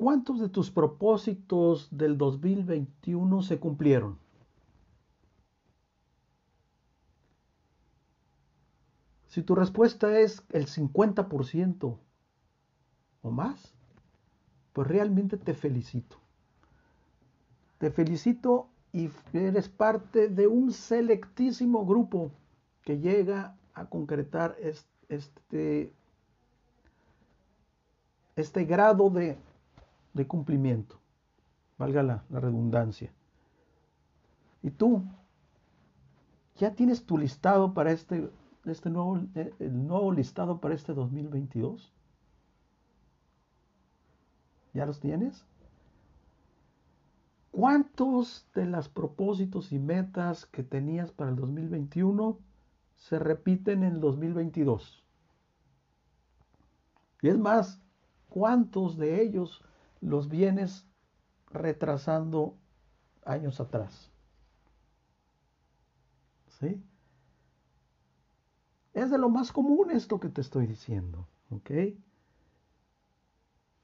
¿cuántos 0.00 0.40
de 0.40 0.48
tus 0.48 0.70
propósitos 0.70 1.86
del 1.90 2.16
2021 2.16 3.42
se 3.42 3.58
cumplieron? 3.58 4.18
Si 9.26 9.42
tu 9.42 9.54
respuesta 9.54 10.18
es 10.18 10.42
el 10.52 10.68
50% 10.68 11.98
o 13.20 13.30
más, 13.30 13.74
pues 14.72 14.88
realmente 14.88 15.36
te 15.36 15.52
felicito. 15.52 16.16
Te 17.76 17.90
felicito 17.90 18.68
y 18.94 19.10
eres 19.34 19.68
parte 19.68 20.28
de 20.28 20.46
un 20.46 20.72
selectísimo 20.72 21.84
grupo 21.84 22.32
que 22.84 23.00
llega 23.00 23.54
a 23.74 23.84
concretar 23.84 24.56
este, 25.10 25.92
este 28.36 28.64
grado 28.64 29.10
de, 29.10 29.36
cumplimiento, 30.26 31.00
valga 31.78 32.02
la, 32.02 32.24
la 32.30 32.40
redundancia. 32.40 33.12
Y 34.62 34.70
tú, 34.70 35.02
ya 36.56 36.74
tienes 36.74 37.04
tu 37.04 37.16
listado 37.16 37.72
para 37.72 37.92
este 37.92 38.30
este 38.64 38.90
nuevo, 38.90 39.20
eh, 39.34 39.54
el 39.58 39.86
nuevo 39.86 40.12
listado 40.12 40.60
para 40.60 40.74
este 40.74 40.92
2022? 40.92 41.92
¿Ya 44.74 44.86
los 44.86 45.00
tienes? 45.00 45.44
¿Cuántos 47.50 48.46
de 48.54 48.66
los 48.66 48.88
propósitos 48.88 49.72
y 49.72 49.78
metas 49.78 50.46
que 50.46 50.62
tenías 50.62 51.10
para 51.10 51.30
el 51.30 51.36
2021 51.36 52.38
se 52.96 53.18
repiten 53.18 53.82
en 53.82 53.94
el 53.94 54.00
2022? 54.00 55.04
Y 57.22 57.28
es 57.28 57.38
más, 57.38 57.80
¿cuántos 58.28 58.96
de 58.96 59.22
ellos 59.22 59.64
los 60.00 60.28
vienes 60.28 60.86
retrasando 61.48 62.56
años 63.24 63.60
atrás? 63.60 64.10
¿Sí? 66.58 66.82
Es 68.92 69.10
de 69.10 69.18
lo 69.18 69.28
más 69.28 69.52
común 69.52 69.90
esto 69.90 70.20
que 70.20 70.28
te 70.28 70.40
estoy 70.40 70.66
diciendo. 70.66 71.26
¿Ok? 71.50 71.70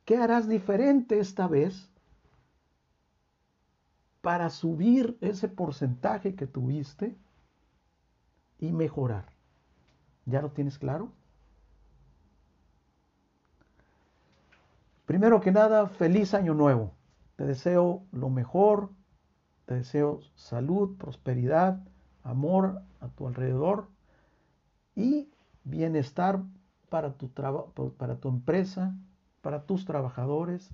¿Qué 0.05 0.17
harás 0.17 0.49
diferente 0.49 1.19
esta 1.19 1.49
vez 1.49 1.91
para 4.21 4.51
subir 4.51 5.19
ese 5.21 5.49
porcentaje 5.49 6.35
que 6.35 6.47
tuviste 6.47 7.17
y 8.59 8.73
mejorar? 8.73 9.33
¿Ya 10.27 10.43
lo 10.43 10.51
tienes 10.51 10.79
claro? 10.79 11.13
Primero 15.07 15.41
que 15.41 15.53
nada, 15.53 15.87
feliz 15.87 16.35
año 16.35 16.53
nuevo. 16.53 16.93
Te 17.37 17.45
deseo 17.45 18.03
lo 18.11 18.29
mejor, 18.29 18.91
te 19.65 19.75
deseo 19.75 20.21
salud, 20.35 20.97
prosperidad, 20.97 21.81
amor 22.25 22.83
a 23.01 23.09
tu 23.09 23.29
alrededor 23.29 23.89
y 24.97 25.31
bienestar 25.63 26.43
para 26.89 27.13
tu, 27.13 27.31
para 27.31 28.17
tu 28.17 28.29
empresa, 28.29 28.97
para 29.43 29.65
tus 29.65 29.85
trabajadores, 29.85 30.71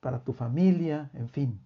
para 0.00 0.22
tu 0.22 0.34
familia, 0.34 1.10
en 1.14 1.28
fin. 1.30 1.60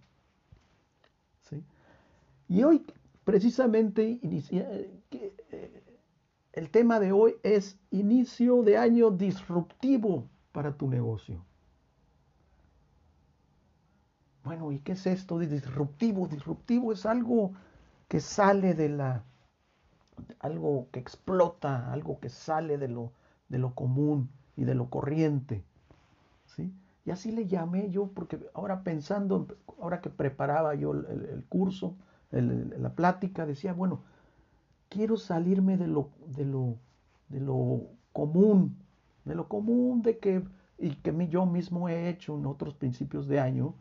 Y 2.47 2.63
hoy, 2.63 2.87
precisamente, 3.25 4.21
eh, 4.23 5.83
el 6.53 6.71
tema 6.71 7.01
de 7.01 7.13
hoy 7.13 7.35
es 7.43 7.79
inicio 7.91 8.63
de 8.63 8.79
año 8.79 9.11
disruptivo 9.11 10.29
para 10.53 10.77
tu 10.77 10.89
negocio. 10.89 11.45
Bueno, 14.45 14.73
¿y 14.73 14.79
qué 14.79 14.93
es 14.93 15.07
esto 15.07 15.39
de 15.39 15.47
disruptivo? 15.47 16.27
Disruptivo 16.27 16.93
es 16.93 17.05
algo 17.05 17.53
que 18.09 18.21
sale 18.21 18.75
de 18.75 18.89
la 18.89 19.25
algo 20.41 20.89
que 20.91 21.01
explota, 21.01 21.93
algo 21.93 22.19
que 22.21 22.29
sale 22.29 22.79
de 22.79 22.89
lo, 22.89 23.13
de 23.49 23.59
lo 23.59 23.75
común 23.75 24.31
y 24.57 24.65
de 24.65 24.75
lo 24.75 24.91
corriente. 24.91 25.63
¿sí? 26.47 26.73
Y 27.05 27.11
así 27.11 27.33
le 27.33 27.47
llamé 27.47 27.91
yo, 27.91 28.09
porque 28.09 28.39
ahora 28.55 28.83
pensando, 28.83 29.47
ahora 29.81 30.01
que 30.01 30.11
preparaba 30.11 30.75
yo 30.75 30.93
el, 30.93 31.45
curso, 31.49 31.97
la 32.31 32.91
plática, 32.91 33.47
decía, 33.47 33.73
bueno, 33.73 34.03
quiero 34.89 35.17
salirme 35.17 35.77
de 35.77 35.87
lo, 35.87 36.11
de 36.27 36.45
lo, 36.45 36.77
de 37.29 37.41
lo 37.41 37.83
común, 38.13 38.77
de 39.29 39.35
lo 39.35 39.49
común 39.49 40.03
de 40.03 40.19
que, 40.19 40.43
y 40.79 40.91
que 40.97 41.29
yo 41.29 41.47
mismo 41.47 41.89
he 41.89 42.09
hecho 42.09 42.37
en 42.37 42.47
otros 42.47 42.75
principios 42.75 43.29
de 43.29 43.39
año, 43.39 43.75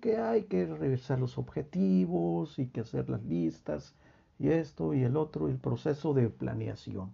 que 0.00 0.16
hay 0.16 0.44
que 0.44 0.66
revisar 0.66 1.20
los 1.20 1.38
objetivos 1.38 2.58
y 2.58 2.66
que 2.66 2.80
hacer 2.80 3.08
las 3.08 3.22
listas 3.22 3.94
y 4.38 4.48
esto 4.48 4.92
y 4.94 5.04
el 5.04 5.16
otro, 5.16 5.48
el 5.48 5.58
proceso 5.58 6.14
de 6.14 6.28
planeación. 6.28 7.12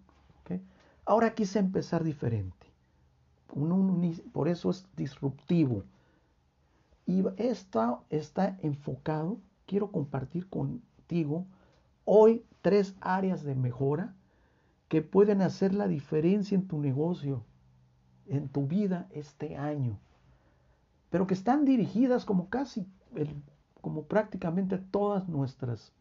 Ahora 1.06 1.34
quise 1.34 1.58
empezar 1.58 2.02
diferente. 2.02 2.66
por 4.32 4.48
eso 4.48 4.70
es 4.70 4.86
disruptivo. 4.96 5.84
Y 7.06 7.22
esta 7.36 8.00
está 8.08 8.56
enfocado, 8.62 9.38
quiero 9.66 9.90
compartir 9.90 10.48
contigo 10.48 11.46
hoy 12.06 12.42
tres 12.62 12.94
áreas 13.00 13.42
de 13.42 13.54
mejora 13.54 14.14
que 14.88 15.02
pueden 15.02 15.42
hacer 15.42 15.74
la 15.74 15.88
diferencia 15.88 16.54
en 16.54 16.66
tu 16.66 16.78
negocio, 16.78 17.44
en 18.26 18.48
tu 18.48 18.66
vida 18.66 19.06
este 19.10 19.56
año, 19.56 19.98
pero 21.10 21.26
que 21.26 21.34
están 21.34 21.64
dirigidas 21.64 22.24
como 22.24 22.48
casi, 22.48 22.86
como 23.80 24.04
prácticamente 24.04 24.78
todas 24.78 25.28
nuestras 25.28 25.92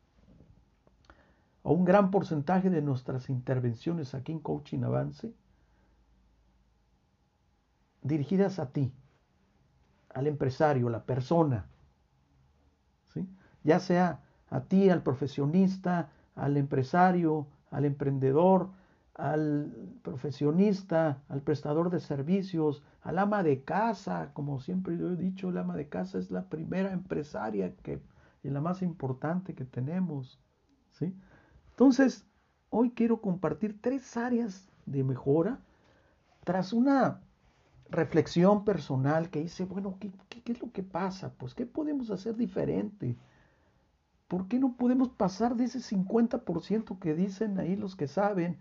a 1.64 1.70
un 1.70 1.86
gran 1.86 2.12
porcentaje 2.12 2.70
de 2.70 2.82
nuestras 2.82 3.30
intervenciones 3.30 4.14
aquí 4.14 4.34
en 4.34 4.40
Coaching 4.40 4.84
Avance 4.84 5.34
dirigidas 8.02 8.60
a 8.60 8.72
ti, 8.72 8.92
al 10.14 10.28
empresario, 10.28 10.90
a 10.90 10.92
la 10.92 11.06
persona, 11.06 11.68
¿sí? 13.14 13.28
ya 13.64 13.80
sea 13.80 14.20
a 14.50 14.62
ti, 14.62 14.90
al 14.90 15.02
profesionista, 15.02 16.10
al 16.36 16.58
empresario, 16.58 17.48
al 17.72 17.86
emprendedor, 17.86 18.72
al 19.16 19.72
profesionista, 20.02 21.22
al 21.30 21.42
prestador 21.42 21.90
de 21.90 22.00
servicios, 22.00 22.84
al 23.02 23.20
ama 23.20 23.44
de 23.44 23.64
casa, 23.64 24.32
como 24.34 24.60
siempre 24.60 24.98
yo 24.98 25.12
he 25.12 25.16
dicho, 25.16 25.50
el 25.50 25.58
ama 25.58 25.76
de 25.76 25.88
casa 25.88 26.18
es 26.18 26.32
la 26.32 26.50
primera 26.50 26.92
empresaria 26.92 27.76
que, 27.76 28.02
y 28.44 28.50
la 28.50 28.62
más 28.62 28.82
importante 28.82 29.54
que 29.54 29.66
tenemos, 29.66 30.40
¿sí? 30.92 31.16
Entonces, 31.72 32.26
hoy 32.70 32.92
quiero 32.92 33.22
compartir 33.22 33.80
tres 33.82 34.18
áreas 34.18 34.68
de 34.86 35.04
mejora 35.04 35.60
tras 36.44 36.74
una 36.74 37.22
reflexión 37.90 38.66
personal 38.66 39.30
que 39.30 39.42
hice, 39.42 39.66
bueno, 39.66 39.98
¿qué, 40.00 40.12
es 40.46 40.62
lo 40.62 40.72
que 40.72 40.84
pasa? 40.84 41.34
Pues, 41.38 41.54
¿qué 41.54 41.66
podemos 41.66 42.10
hacer 42.10 42.36
diferente? 42.36 43.16
¿Por 44.28 44.48
qué 44.48 44.60
no 44.60 44.76
podemos 44.76 45.10
pasar 45.10 45.56
de 45.56 45.66
ese 45.66 45.80
50% 45.80 47.00
que 47.00 47.14
dicen 47.14 47.60
ahí 47.60 47.76
los 47.76 47.96
que 47.96 48.08
saben 48.08 48.58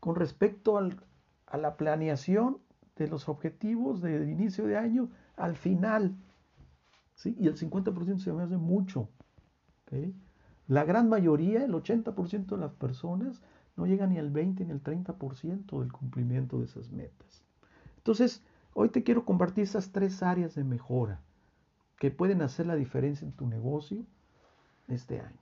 con 0.00 0.14
respecto 0.14 0.78
a 0.78 1.56
la 1.56 1.76
planeación 1.76 2.58
de 2.96 3.08
los 3.08 3.28
objetivos 3.28 4.00
de 4.00 4.30
inicio 4.30 4.66
de 4.66 4.76
año 4.76 5.10
al 5.36 5.56
final? 5.56 6.14
¿sí? 7.14 7.36
Y 7.38 7.46
el 7.46 7.56
50% 7.56 8.18
se 8.18 8.32
me 8.32 8.42
hace 8.42 8.56
mucho. 8.56 9.08
La 10.68 10.84
gran 10.84 11.08
mayoría, 11.08 11.64
el 11.64 11.72
80% 11.72 12.46
de 12.46 12.56
las 12.58 12.72
personas, 12.72 13.40
no 13.76 13.86
llegan 13.86 14.10
ni 14.10 14.18
al 14.18 14.30
20 14.30 14.64
ni 14.64 14.72
al 14.72 14.82
30% 14.82 15.80
del 15.80 15.92
cumplimiento 15.92 16.58
de 16.58 16.64
esas 16.64 16.90
metas. 16.90 17.44
Entonces, 17.98 18.42
hoy 18.74 18.88
te 18.88 19.02
quiero 19.02 19.24
compartir 19.24 19.64
esas 19.64 19.92
tres 19.92 20.22
áreas 20.22 20.54
de 20.54 20.64
mejora 20.64 21.20
que 21.98 22.10
pueden 22.10 22.42
hacer 22.42 22.66
la 22.66 22.74
diferencia 22.74 23.26
en 23.26 23.32
tu 23.32 23.46
negocio 23.46 24.04
este 24.88 25.20
año. 25.20 25.38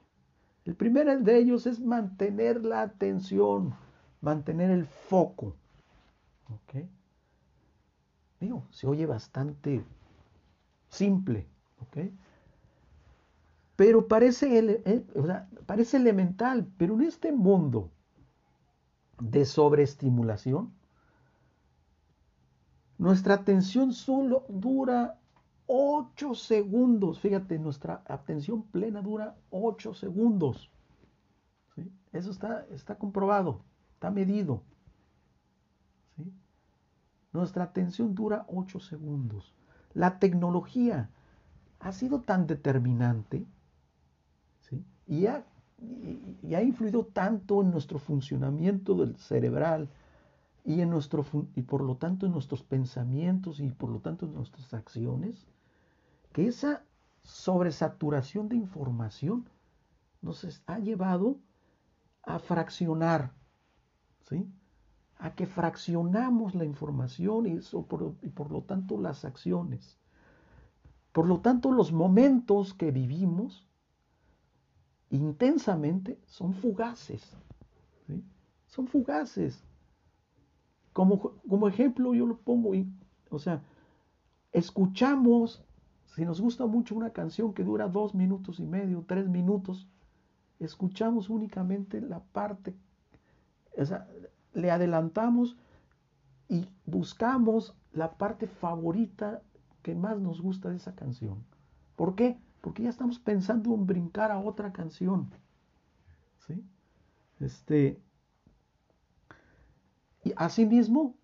El 0.64 0.74
primero 0.74 1.18
de 1.18 1.36
ellos 1.38 1.66
es 1.66 1.80
mantener 1.80 2.64
la 2.64 2.82
atención, 2.82 3.74
mantener 4.24 4.70
el 4.70 4.86
foco. 4.86 5.54
¿Ok? 6.48 6.84
Digo, 8.40 8.66
se 8.70 8.86
oye 8.86 9.06
bastante 9.06 9.84
simple. 10.88 11.46
¿Ok? 11.80 11.98
Pero 13.76 14.06
parece, 14.06 14.82
parece 15.66 15.96
elemental, 15.96 16.66
pero 16.78 16.94
en 16.94 17.02
este 17.02 17.32
mundo 17.32 17.90
de 19.20 19.44
sobreestimulación, 19.44 20.72
nuestra 22.98 23.34
atención 23.34 23.92
solo 23.92 24.44
dura 24.48 25.18
8 25.66 26.34
segundos. 26.34 27.18
Fíjate, 27.20 27.58
nuestra 27.58 28.02
atención 28.06 28.62
plena 28.62 29.02
dura 29.02 29.36
8 29.50 29.94
segundos. 29.94 30.70
Eso 32.12 32.30
está, 32.30 32.64
está 32.70 32.96
comprobado, 32.96 33.62
está 34.04 34.10
medido. 34.10 34.62
nuestra 37.32 37.64
atención 37.64 38.14
dura 38.14 38.44
8 38.48 38.78
segundos. 38.78 39.54
La 39.94 40.18
tecnología 40.18 41.08
ha 41.80 41.90
sido 41.90 42.20
tan 42.20 42.46
determinante 42.46 43.46
y, 45.06 45.26
ha, 45.26 45.44
y, 46.42 46.54
ha, 46.54 46.62
influido 46.62 47.06
tanto 47.06 47.62
en 47.62 47.70
nuestro 47.70 47.98
funcionamiento 47.98 48.94
del 48.94 49.16
cerebral 49.16 49.88
y, 50.64 50.80
en 50.82 50.90
nuestro, 50.90 51.24
y 51.56 51.62
por 51.62 51.82
lo 51.82 51.96
tanto 51.96 52.26
en 52.26 52.32
nuestros 52.32 52.62
pensamientos 52.62 53.58
y 53.58 53.70
por 53.70 53.88
lo 53.88 54.00
tanto 54.00 54.26
en 54.26 54.34
nuestras 54.34 54.72
acciones, 54.74 55.46
que 56.32 56.46
esa 56.46 56.82
sobresaturación 57.22 58.50
de 58.50 58.56
información 58.56 59.48
nos 60.20 60.62
ha 60.66 60.78
llevado 60.78 61.38
a 62.22 62.38
fraccionar, 62.38 63.32
¿sí? 64.28 64.46
a 65.18 65.34
que 65.34 65.46
fraccionamos 65.46 66.54
la 66.54 66.64
información 66.64 67.46
y, 67.46 67.58
por, 67.82 68.14
y 68.22 68.28
por 68.28 68.50
lo 68.50 68.62
tanto 68.62 68.98
las 68.98 69.24
acciones. 69.24 69.98
Por 71.12 71.26
lo 71.26 71.40
tanto, 71.40 71.70
los 71.70 71.92
momentos 71.92 72.74
que 72.74 72.90
vivimos 72.90 73.66
intensamente 75.10 76.18
son 76.26 76.54
fugaces. 76.54 77.36
Son 78.66 78.88
fugaces. 78.88 79.62
Como, 80.92 81.20
como, 81.48 81.68
ejemplo, 81.68 82.14
yo 82.14 82.26
lo 82.26 82.36
pongo, 82.38 82.72
o 83.30 83.38
sea, 83.38 83.62
escuchamos, 84.52 85.64
si 86.14 86.24
nos 86.24 86.40
gusta 86.40 86.66
mucho 86.66 86.96
una 86.96 87.10
canción 87.10 87.54
que 87.54 87.64
dura 87.64 87.88
dos 87.88 88.14
minutos 88.14 88.58
y 88.60 88.66
medio, 88.66 89.04
tres 89.06 89.28
minutos, 89.28 89.88
escuchamos 90.58 91.30
únicamente 91.30 92.00
la 92.00 92.20
parte, 92.20 92.74
o 93.76 93.84
sea, 93.84 94.08
le 94.52 94.70
adelantamos 94.70 95.56
y 96.48 96.68
buscamos 96.86 97.74
la 97.92 98.12
parte 98.12 98.46
favorita 98.46 99.42
que 99.82 99.94
más 99.94 100.18
nos 100.18 100.40
gusta 100.40 100.70
de 100.70 100.76
esa 100.76 100.94
canción. 100.94 101.44
¿Por 101.96 102.14
qué? 102.14 102.38
Porque 102.60 102.82
ya 102.82 102.90
estamos 102.90 103.18
pensando 103.18 103.74
en 103.74 103.86
brincar 103.86 104.30
a 104.30 104.38
otra 104.38 104.72
canción. 104.72 105.30
¿Sí? 106.46 106.64
Este, 107.40 108.00
y 110.24 110.32
asimismo, 110.36 111.14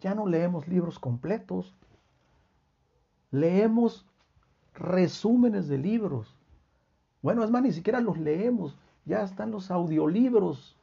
ya 0.00 0.14
no 0.14 0.26
leemos 0.26 0.68
libros 0.68 0.98
completos, 0.98 1.74
leemos 3.30 4.06
resúmenes 4.74 5.68
de 5.68 5.78
libros. 5.78 6.36
Bueno, 7.22 7.44
es 7.44 7.50
más, 7.50 7.62
ni 7.62 7.72
siquiera 7.72 8.00
los 8.00 8.18
leemos, 8.18 8.76
ya 9.04 9.22
están 9.22 9.50
los 9.50 9.70
audiolibros. 9.70 10.76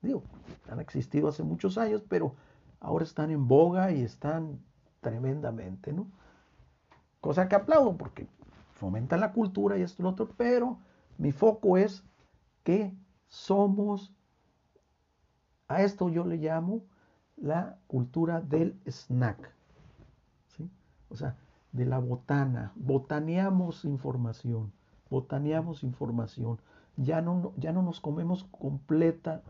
Digo, 0.00 0.22
han 0.70 0.80
existido 0.80 1.28
hace 1.28 1.42
muchos 1.42 1.76
años, 1.78 2.02
pero 2.08 2.34
ahora 2.80 3.04
están 3.04 3.30
en 3.30 3.48
boga 3.48 3.90
y 3.90 4.02
están 4.02 4.60
tremendamente, 5.00 5.92
¿no? 5.92 6.06
Cosa 7.20 7.48
que 7.48 7.56
aplaudo 7.56 7.96
porque 7.96 8.28
fomenta 8.72 9.16
la 9.16 9.32
cultura 9.32 9.76
y 9.76 9.82
esto 9.82 10.02
y 10.02 10.04
lo 10.04 10.10
otro, 10.10 10.28
pero 10.36 10.78
mi 11.16 11.32
foco 11.32 11.76
es 11.76 12.04
que 12.62 12.94
somos, 13.26 14.12
a 15.66 15.82
esto 15.82 16.08
yo 16.08 16.24
le 16.24 16.36
llamo 16.36 16.82
la 17.36 17.78
cultura 17.88 18.40
del 18.40 18.80
snack, 18.86 19.52
¿sí? 20.56 20.70
O 21.08 21.16
sea, 21.16 21.36
de 21.72 21.86
la 21.86 21.98
botana, 21.98 22.72
botaneamos 22.76 23.84
información, 23.84 24.72
botaneamos 25.10 25.82
información, 25.82 26.60
ya 26.96 27.20
no, 27.20 27.52
ya 27.56 27.72
no 27.72 27.82
nos 27.82 28.00
comemos 28.00 28.44
completa 28.44 29.42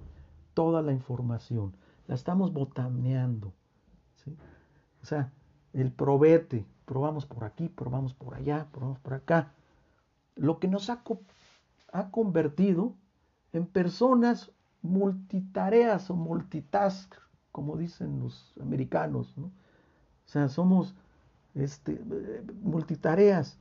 toda 0.58 0.82
la 0.82 0.92
información, 0.92 1.72
la 2.08 2.16
estamos 2.16 2.52
botaneando, 2.52 3.52
¿sí? 4.16 4.36
O 5.00 5.06
sea, 5.06 5.30
el 5.72 5.92
probete, 5.92 6.66
probamos 6.84 7.26
por 7.26 7.44
aquí, 7.44 7.68
probamos 7.68 8.12
por 8.12 8.34
allá, 8.34 8.66
probamos 8.72 8.98
por 8.98 9.14
acá, 9.14 9.52
lo 10.34 10.58
que 10.58 10.66
nos 10.66 10.90
ha, 10.90 11.04
convertido 12.10 12.96
en 13.52 13.66
personas 13.66 14.50
multitareas 14.82 16.10
o 16.10 16.16
multitask, 16.16 17.14
como 17.52 17.76
dicen 17.76 18.18
los 18.18 18.52
americanos, 18.60 19.38
¿no? 19.38 19.44
O 19.44 20.28
sea, 20.28 20.48
somos 20.48 20.96
este, 21.54 22.02
multitareas 22.64 23.60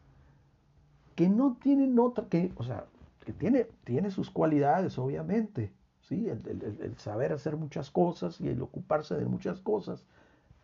que 1.13 1.29
no 1.29 1.57
tienen 1.61 1.99
otra, 1.99 2.25
que, 2.27 2.51
o 2.55 2.63
sea, 2.63 2.87
que 3.23 3.33
tiene, 3.33 3.67
tiene 3.83 4.09
sus 4.09 4.31
cualidades, 4.31 4.97
obviamente, 4.97 5.76
¿sí? 6.07 6.27
el 6.29 6.97
saber 6.97 7.33
hacer 7.33 7.57
muchas 7.57 7.91
cosas 7.91 8.39
y 8.41 8.47
el 8.47 8.61
ocuparse 8.61 9.15
de 9.15 9.25
muchas 9.25 9.59
cosas, 9.59 10.05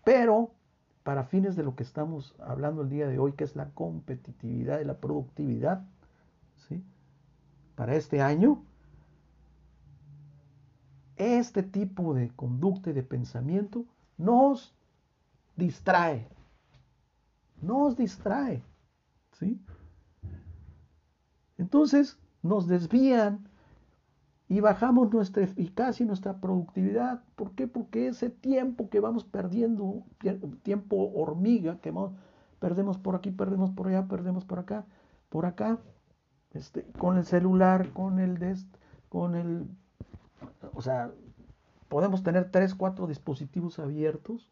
pero 0.04 0.51
para 1.04 1.25
fines 1.25 1.56
de 1.56 1.63
lo 1.63 1.75
que 1.75 1.84
estamos 1.84 2.36
hablando 2.40 2.81
el 2.81 2.90
día 2.90 3.07
de 3.07 3.19
hoy, 3.19 3.34
que 3.34 3.44
es 3.44 3.56
la 3.56 3.69
competitividad 3.72 4.80
y 4.80 4.86
la 4.86 4.98
productividad, 4.98 5.86
¿sí? 6.68 6.81
para 7.75 7.95
este 7.95 8.22
año, 8.22 8.63
este 11.18 11.62
tipo 11.62 12.13
de 12.13 12.30
conducta 12.30 12.89
y 12.89 12.94
de 12.94 13.04
pensamiento 13.04 13.86
nos 14.18 14.74
distrae, 15.56 16.28
nos 17.62 17.98
distrae, 17.98 18.63
¿sí? 19.34 19.62
Entonces 21.57 22.18
nos 22.42 22.68
desvían 22.68 23.48
y 24.50 24.60
bajamos 24.60 25.12
nuestra 25.12 25.44
eficacia 25.44 26.04
y 26.04 26.07
nuestra 26.07 26.38
productividad. 26.38 27.24
¿Por 27.36 27.51
qué? 27.51 27.68
Porque 27.68 28.07
ese 28.07 28.30
tiempo 28.30 28.90
que 28.90 29.00
vamos 29.00 29.24
perdiendo, 29.24 30.04
tiempo 30.63 31.12
hormiga, 31.16 31.78
que 31.80 31.94
perdemos 32.60 32.98
por 32.98 33.16
aquí, 33.16 33.31
perdemos 33.31 33.72
por 33.72 33.88
allá, 33.88 34.07
perdemos 34.07 34.45
por 34.45 34.60
acá, 34.60 34.86
por 35.30 35.45
acá, 35.45 35.80
este, 36.54 36.84
con 37.00 37.18
el 37.18 37.25
celular, 37.25 37.90
con 37.94 38.19
el 38.19 38.38
dest, 38.38 38.68
con 39.10 39.36
el, 39.36 39.68
o 40.74 40.81
sea, 40.81 41.12
podemos 41.89 42.24
tener 42.24 42.51
tres, 42.51 42.75
cuatro 42.75 43.07
dispositivos 43.07 43.80
abiertos 43.80 44.51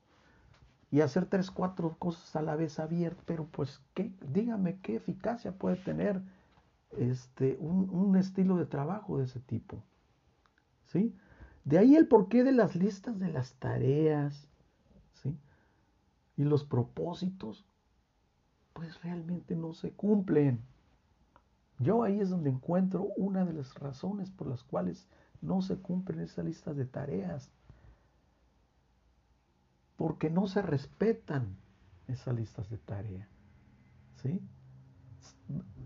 y 0.90 1.02
hacer 1.02 1.26
tres, 1.26 1.52
cuatro 1.52 1.96
cosas 2.00 2.36
a 2.36 2.42
la 2.42 2.56
vez 2.56 2.80
abiertas, 2.80 3.24
pero 3.26 3.46
pues, 3.46 3.82
¿qué? 3.94 4.12
dígame 4.34 4.80
qué 4.82 4.96
eficacia 4.96 5.52
puede 5.52 5.76
tener 5.78 6.22
este, 6.98 7.58
un, 7.60 8.16
estilo 8.16 8.58
de 8.58 8.66
trabajo 8.66 9.18
de 9.18 9.26
ese 9.26 9.40
tipo. 9.40 9.84
¿sí? 10.86 11.16
De 11.64 11.78
ahí 11.78 11.96
el 11.96 12.08
porqué 12.08 12.44
de 12.44 12.52
las 12.52 12.76
listas 12.76 13.20
de 13.20 13.30
las 13.30 13.54
tareas 13.56 14.48
¿sí? 15.14 15.38
y 16.38 16.44
los 16.44 16.64
propósitos, 16.64 17.66
pues 18.74 19.02
realmente 19.02 19.56
no 19.56 19.74
se 19.74 19.92
cumplen. 19.92 20.62
Yo 21.80 22.04
ahí 22.04 22.20
es 22.20 22.30
donde 22.30 22.50
encuentro 22.50 23.08
una 23.18 23.46
de 23.46 23.54
las 23.54 23.74
razones 23.76 24.30
por 24.30 24.48
las 24.48 24.64
cuales 24.64 25.08
no 25.42 25.62
se 25.62 25.78
cumplen 25.78 26.20
esas 26.20 26.46
listas 26.46 26.76
de 26.76 26.86
tareas. 26.86 27.50
Porque 29.98 30.30
no 30.30 30.48
se 30.48 30.62
respetan 30.62 31.56
esas 32.08 32.36
listas 32.36 32.70
de 32.70 32.78
tareas. 32.78 33.28
¿Sí? 34.22 34.42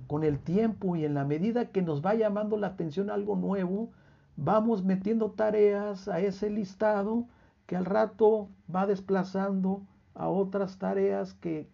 Con 0.07 0.23
el 0.23 0.39
tiempo 0.39 0.95
y 0.95 1.05
en 1.05 1.13
la 1.13 1.25
medida 1.25 1.71
que 1.71 1.81
nos 1.81 2.05
va 2.05 2.15
llamando 2.15 2.57
la 2.57 2.67
atención 2.67 3.09
algo 3.09 3.35
nuevo, 3.35 3.91
vamos 4.37 4.83
metiendo 4.83 5.31
tareas 5.31 6.07
a 6.07 6.19
ese 6.19 6.49
listado 6.49 7.27
que 7.65 7.75
al 7.75 7.85
rato 7.85 8.49
va 8.73 8.85
desplazando 8.85 9.81
a 10.13 10.27
otras 10.29 10.77
tareas 10.77 11.33
que, 11.33 11.67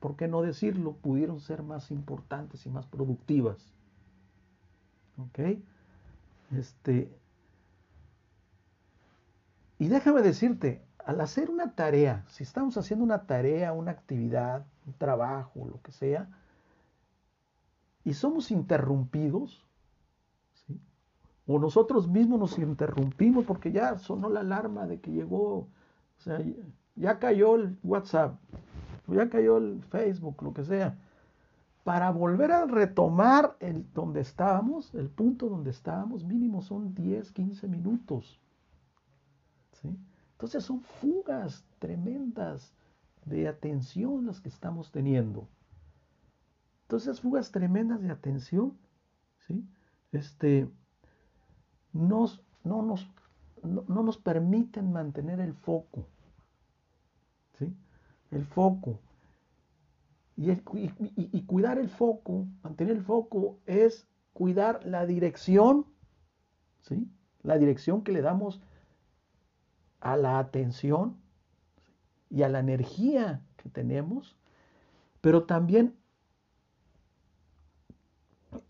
por 0.00 0.16
qué 0.16 0.28
no 0.28 0.42
decirlo, 0.42 0.92
pudieron 0.94 1.40
ser 1.40 1.62
más 1.62 1.90
importantes 1.90 2.64
y 2.66 2.70
más 2.70 2.86
productivas. 2.86 3.74
¿Ok? 5.18 5.58
Este, 6.52 7.10
y 9.78 9.88
déjame 9.88 10.22
decirte, 10.22 10.82
al 11.04 11.20
hacer 11.20 11.50
una 11.50 11.74
tarea, 11.74 12.24
si 12.28 12.42
estamos 12.42 12.76
haciendo 12.76 13.04
una 13.04 13.26
tarea, 13.26 13.72
una 13.72 13.92
actividad, 13.92 14.64
un 14.86 14.94
trabajo, 14.94 15.66
lo 15.68 15.80
que 15.82 15.92
sea, 15.92 16.28
y 18.06 18.14
somos 18.14 18.52
interrumpidos, 18.52 19.66
¿sí? 20.64 20.80
o 21.44 21.58
nosotros 21.58 22.06
mismos 22.06 22.38
nos 22.38 22.56
interrumpimos 22.56 23.44
porque 23.44 23.72
ya 23.72 23.98
sonó 23.98 24.30
la 24.30 24.40
alarma 24.40 24.86
de 24.86 25.00
que 25.00 25.10
llegó, 25.10 25.56
o 25.56 25.68
sea, 26.18 26.40
ya 26.94 27.18
cayó 27.18 27.56
el 27.56 27.76
WhatsApp, 27.82 28.38
ya 29.08 29.28
cayó 29.28 29.56
el 29.56 29.82
Facebook, 29.82 30.40
lo 30.40 30.54
que 30.54 30.62
sea, 30.62 30.96
para 31.82 32.12
volver 32.12 32.52
a 32.52 32.66
retomar 32.66 33.56
el 33.58 33.92
donde 33.92 34.20
estábamos, 34.20 34.94
el 34.94 35.08
punto 35.08 35.48
donde 35.48 35.70
estábamos, 35.70 36.22
mínimo 36.22 36.62
son 36.62 36.94
10, 36.94 37.32
15 37.32 37.66
minutos. 37.66 38.38
¿sí? 39.82 39.98
Entonces 40.30 40.62
son 40.62 40.80
fugas 40.80 41.64
tremendas 41.80 42.72
de 43.24 43.48
atención 43.48 44.26
las 44.26 44.40
que 44.40 44.48
estamos 44.48 44.92
teniendo. 44.92 45.48
Entonces, 46.86 47.20
fugas 47.20 47.50
tremendas 47.50 48.00
de 48.00 48.12
atención, 48.12 48.78
¿sí? 49.48 49.66
Este, 50.12 50.68
nos, 51.92 52.44
no, 52.62 52.80
nos, 52.82 53.10
no, 53.64 54.04
nos 54.04 54.18
permiten 54.18 54.92
mantener 54.92 55.40
el 55.40 55.52
foco, 55.52 56.06
¿sí? 57.58 57.74
El 58.30 58.44
foco. 58.44 59.00
Y, 60.36 60.52
y, 60.52 61.42
cuidar 61.42 61.78
el 61.78 61.88
foco, 61.88 62.46
mantener 62.62 62.98
el 62.98 63.02
foco 63.02 63.58
es 63.66 64.06
cuidar 64.32 64.86
la 64.86 65.06
dirección, 65.06 65.86
¿sí? 66.82 67.10
La 67.42 67.58
dirección 67.58 68.04
que 68.04 68.12
le 68.12 68.22
damos 68.22 68.60
a 69.98 70.16
la 70.16 70.38
atención 70.38 71.16
y 72.30 72.42
a 72.42 72.48
la 72.48 72.60
energía 72.60 73.42
que 73.56 73.70
tenemos, 73.70 74.36
pero 75.20 75.44
también 75.44 75.96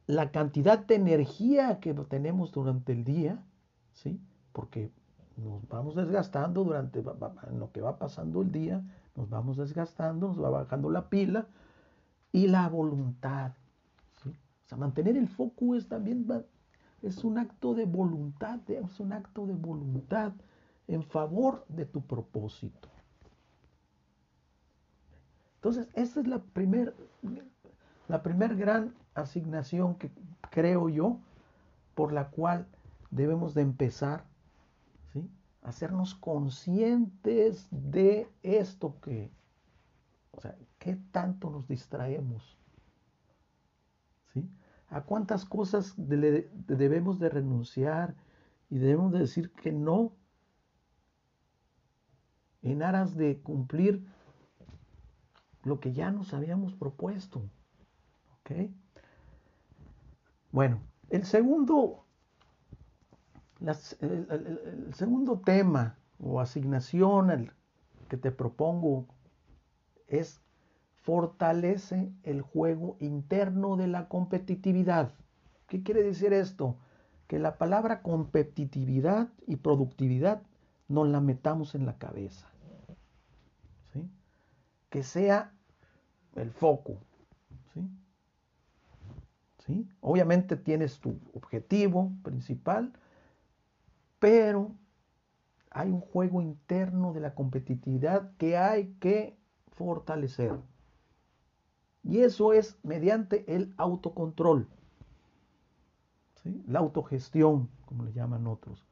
la 0.07 0.31
cantidad 0.31 0.79
de 0.79 0.95
energía 0.95 1.81
que 1.81 1.93
tenemos 1.95 2.53
durante 2.53 2.93
el 2.93 3.05
día, 3.05 3.43
¿sí? 3.93 4.21
Porque 4.53 4.91
nos 5.37 5.69
vamos 5.69 5.95
desgastando 5.97 6.65
durante 6.65 7.01
en 7.01 7.59
lo 7.59 7.73
que 7.73 7.81
va 7.81 7.99
pasando 7.99 8.43
el 8.43 8.53
día, 8.53 8.83
nos 9.17 9.29
vamos 9.29 9.57
desgastando, 9.57 10.29
nos 10.29 10.43
va 10.43 10.51
bajando 10.51 10.91
la 10.91 11.09
pila 11.09 11.47
y 12.33 12.47
la 12.47 12.69
voluntad. 12.69 13.53
¿sí? 14.23 14.31
O 14.31 14.69
sea, 14.69 14.79
mantener 14.79 15.17
el 15.17 15.29
foco 15.29 15.75
es 15.75 15.89
también 15.89 16.27
es 17.03 17.25
un 17.25 17.39
acto 17.39 17.75
de 17.75 17.85
voluntad, 17.85 18.61
es 18.71 19.01
un 19.01 19.13
acto 19.13 19.47
de 19.47 19.55
voluntad 19.55 20.33
en 20.89 21.03
favor 21.03 21.67
de 21.69 21.85
tu 21.85 22.01
propósito. 22.01 22.89
Entonces, 25.57 25.89
esta 25.95 26.21
es 26.21 26.27
la 26.27 26.39
primera 26.39 26.93
la 28.09 28.23
primer 28.23 28.57
gran 28.57 28.95
asignación 29.23 29.97
que 29.97 30.11
creo 30.51 30.89
yo 30.89 31.19
por 31.95 32.13
la 32.13 32.29
cual 32.31 32.67
debemos 33.11 33.55
de 33.55 33.63
empezar, 33.63 34.25
¿sí? 35.13 35.29
Hacernos 35.63 36.15
conscientes 36.15 37.69
de 37.71 38.29
esto 38.43 39.01
que, 39.01 39.31
o 40.33 40.41
sea, 40.41 40.57
¿qué 40.79 40.97
tanto 41.11 41.51
nos 41.51 41.67
distraemos? 41.67 42.57
¿Sí? 44.33 44.49
¿A 44.89 45.03
cuántas 45.03 45.45
cosas 45.45 45.95
debemos 45.97 47.19
de 47.19 47.29
renunciar 47.29 48.15
y 48.71 48.79
debemos 48.79 49.13
de 49.13 49.21
decir 49.21 49.51
que 49.53 49.73
no 49.73 50.13
en 52.63 52.83
aras 52.83 53.17
de 53.17 53.41
cumplir 53.41 54.07
lo 55.65 55.81
que 55.81 55.93
ya 55.93 56.11
nos 56.11 56.35
habíamos 56.35 56.75
propuesto? 56.75 57.43
¿Ok? 58.41 58.71
Bueno, 60.53 60.81
el 61.11 61.25
segundo, 61.25 62.05
el, 63.61 64.95
segundo 64.95 65.41
tema 65.41 65.99
o 66.19 66.41
asignación 66.41 67.53
que 68.09 68.17
te 68.17 68.31
propongo 68.31 69.07
es 70.07 70.41
fortalece 71.03 72.13
el 72.25 72.43
juego 72.43 72.97
interno 73.01 73.77
de 73.77 73.87
la 73.87 74.09
competitividad. 74.09 75.13
¿Qué 75.69 75.83
quiere 75.83 76.03
decir 76.03 76.33
esto? 76.33 76.77
Que 77.29 77.39
la 77.39 77.59
palabra 77.59 78.03
competitividad 78.03 79.29
y 79.47 79.57
productividad 79.57 80.43
nos 80.89 81.09
la 81.09 81.21
metamos 81.21 81.75
en 81.75 81.87
la 81.87 81.99
cabeza. 81.99 82.49
¿sí? 83.93 84.09
Que 84.91 85.03
sea 85.03 85.53
el 86.35 86.51
foco. 86.51 86.99
¿sí? 87.75 87.89
Obviamente 90.01 90.57
tienes 90.57 91.01
tu 91.01 91.19
objetivo 91.35 92.13
principal, 92.23 92.93
pero 94.19 94.73
hay 95.71 95.91
un 95.91 96.01
juego 96.01 96.41
interno 96.41 97.13
de 97.13 97.21
la 97.21 97.35
competitividad 97.35 98.33
que 98.39 98.57
hay 98.57 98.95
que 99.01 99.37
fortalecer. 99.73 100.53
Y 102.03 102.21
eso 102.21 102.53
es 102.53 102.79
mediante 102.83 103.45
el 103.55 103.75
autocontrol, 103.77 104.69
la 106.67 106.79
autogestión, 106.79 107.69
como 107.87 108.05
le 108.05 108.13
llaman 108.13 108.47
otros. 108.47 108.85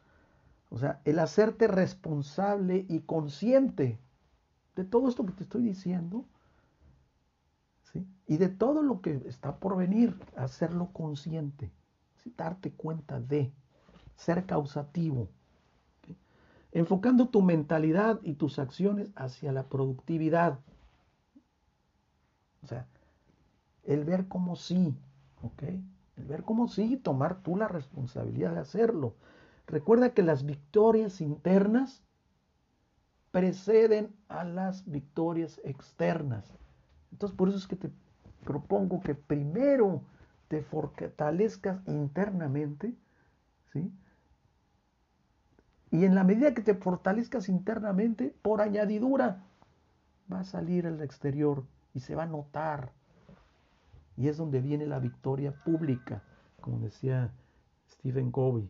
O 0.70 0.78
sea, 0.78 1.00
el 1.04 1.20
hacerte 1.20 1.68
responsable 1.68 2.84
y 2.88 3.00
consciente 3.00 4.00
de 4.74 4.84
todo 4.84 5.08
esto 5.08 5.24
que 5.24 5.32
te 5.32 5.44
estoy 5.44 5.62
diciendo 5.62 6.24
y 8.26 8.36
de 8.36 8.48
todo 8.48 8.82
lo 8.82 9.00
que 9.00 9.22
está 9.26 9.56
por 9.56 9.76
venir, 9.76 10.18
hacerlo 10.36 10.90
consciente, 10.92 11.70
darte 12.36 12.72
cuenta 12.72 13.20
de, 13.20 13.52
ser 14.16 14.46
causativo, 14.46 15.28
enfocando 16.72 17.28
tu 17.28 17.42
mentalidad 17.42 18.20
y 18.22 18.34
tus 18.34 18.58
acciones 18.58 19.12
hacia 19.14 19.52
la 19.52 19.64
productividad. 19.64 20.58
O 22.62 22.66
sea, 22.66 22.86
el 23.84 24.04
ver 24.04 24.28
como 24.28 24.56
sí. 24.56 24.96
El 26.16 26.24
ver 26.24 26.42
como 26.42 26.68
sí 26.68 26.94
y 26.94 26.96
tomar 26.96 27.42
tú 27.42 27.56
la 27.56 27.68
responsabilidad 27.68 28.54
de 28.54 28.60
hacerlo. 28.60 29.14
Recuerda 29.66 30.14
que 30.14 30.22
las 30.22 30.44
victorias 30.44 31.20
internas 31.20 32.02
preceden 33.30 34.14
a 34.28 34.44
las 34.44 34.88
victorias 34.88 35.60
externas. 35.64 36.50
Entonces, 37.14 37.38
por 37.38 37.48
eso 37.48 37.58
es 37.58 37.68
que 37.68 37.76
te 37.76 37.92
propongo 38.44 39.00
que 39.00 39.14
primero 39.14 40.02
te 40.48 40.62
fortalezcas 40.62 41.80
internamente, 41.86 42.92
¿sí? 43.72 43.88
Y 45.92 46.04
en 46.06 46.16
la 46.16 46.24
medida 46.24 46.54
que 46.54 46.62
te 46.62 46.74
fortalezcas 46.74 47.48
internamente, 47.48 48.34
por 48.42 48.60
añadidura, 48.60 49.44
va 50.30 50.40
a 50.40 50.44
salir 50.44 50.88
al 50.88 51.00
exterior 51.02 51.64
y 51.94 52.00
se 52.00 52.16
va 52.16 52.24
a 52.24 52.26
notar. 52.26 52.90
Y 54.16 54.26
es 54.26 54.36
donde 54.36 54.60
viene 54.60 54.84
la 54.84 54.98
victoria 54.98 55.52
pública, 55.52 56.24
como 56.60 56.80
decía 56.80 57.30
Stephen 57.88 58.32
Covey. 58.32 58.68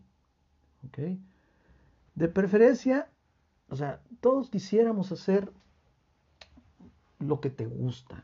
De 2.14 2.28
preferencia, 2.28 3.08
o 3.70 3.76
sea, 3.76 4.02
todos 4.20 4.50
quisiéramos 4.50 5.12
hacer 5.12 5.50
lo 7.20 7.40
que 7.40 7.48
te 7.48 7.64
gusta 7.64 8.22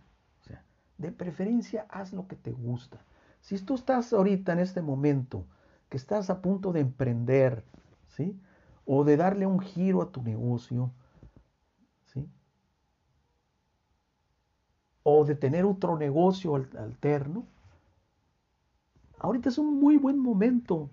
de 1.01 1.13
preferencia 1.13 1.87
haz 1.89 2.13
lo 2.13 2.27
que 2.27 2.37
te 2.37 2.53
gusta. 2.53 3.01
Si 3.41 3.59
tú 3.59 3.75
estás 3.75 4.13
ahorita 4.13 4.53
en 4.53 4.61
este 4.61 4.83
momento, 4.83 5.47
que 5.89 5.97
estás 5.97 6.31
a 6.31 6.43
punto 6.43 6.73
de 6.73 6.81
emprender, 6.81 7.65
¿sí? 8.09 8.39
O 8.85 9.05
de 9.05 9.17
darle 9.17 9.47
un 9.47 9.61
giro 9.61 10.03
a 10.03 10.13
tu 10.13 10.23
negocio, 10.23 10.93
¿sí? 12.13 12.29
O 15.03 15.25
de 15.25 15.35
tener 15.35 15.65
otro 15.65 15.97
negocio 15.97 16.55
alterno, 16.55 17.47
ahorita 19.19 19.49
es 19.49 19.59
un 19.59 19.81
muy 19.81 19.97
buen 19.97 20.19
momento 20.19 20.91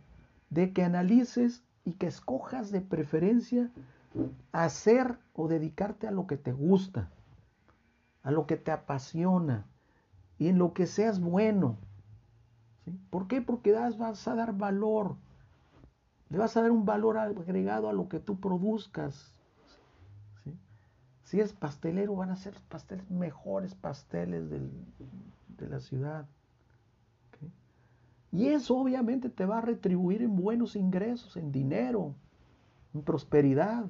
de 0.49 0.71
que 0.71 0.83
analices 0.83 1.63
y 1.83 1.93
que 1.93 2.07
escojas 2.07 2.71
de 2.71 2.81
preferencia 2.81 3.69
hacer 4.53 5.19
o 5.33 5.47
dedicarte 5.47 6.07
a 6.07 6.11
lo 6.11 6.27
que 6.27 6.37
te 6.37 6.53
gusta, 6.53 7.11
a 8.23 8.31
lo 8.31 8.47
que 8.47 8.55
te 8.55 8.71
apasiona, 8.71 9.67
y 10.39 10.47
en 10.47 10.57
lo 10.57 10.73
que 10.73 10.85
seas 10.85 11.19
bueno. 11.19 11.77
¿Por 13.09 13.27
qué? 13.27 13.41
Porque 13.41 13.71
das, 13.71 13.97
vas 13.97 14.27
a 14.27 14.35
dar 14.35 14.53
valor. 14.53 15.15
Le 16.29 16.37
vas 16.37 16.55
a 16.57 16.61
dar 16.61 16.71
un 16.71 16.85
valor 16.85 17.17
agregado 17.17 17.89
a 17.89 17.93
lo 17.93 18.09
que 18.09 18.19
tú 18.19 18.39
produzcas. 18.39 19.33
Si 21.23 21.39
es 21.41 21.53
pastelero, 21.53 22.15
van 22.15 22.29
a 22.29 22.35
ser 22.37 22.53
pasteles, 22.69 23.09
mejores 23.09 23.75
pasteles 23.75 24.49
de 24.49 25.69
la 25.69 25.79
ciudad. 25.79 26.25
Y 28.31 28.47
eso 28.47 28.77
obviamente 28.77 29.29
te 29.29 29.45
va 29.45 29.59
a 29.59 29.61
retribuir 29.61 30.21
en 30.21 30.35
buenos 30.35 30.75
ingresos, 30.75 31.37
en 31.37 31.51
dinero, 31.51 32.13
en 32.93 33.01
prosperidad. 33.01 33.85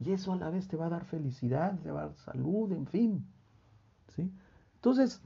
Y 0.00 0.12
eso 0.12 0.32
a 0.32 0.36
la 0.36 0.50
vez 0.50 0.68
te 0.68 0.76
va 0.76 0.86
a 0.86 0.90
dar 0.90 1.04
felicidad, 1.04 1.78
te 1.80 1.90
va 1.90 2.02
a 2.02 2.06
dar 2.06 2.16
salud, 2.16 2.72
en 2.72 2.86
fin. 2.86 3.24
¿sí? 4.14 4.30
Entonces, 4.74 5.22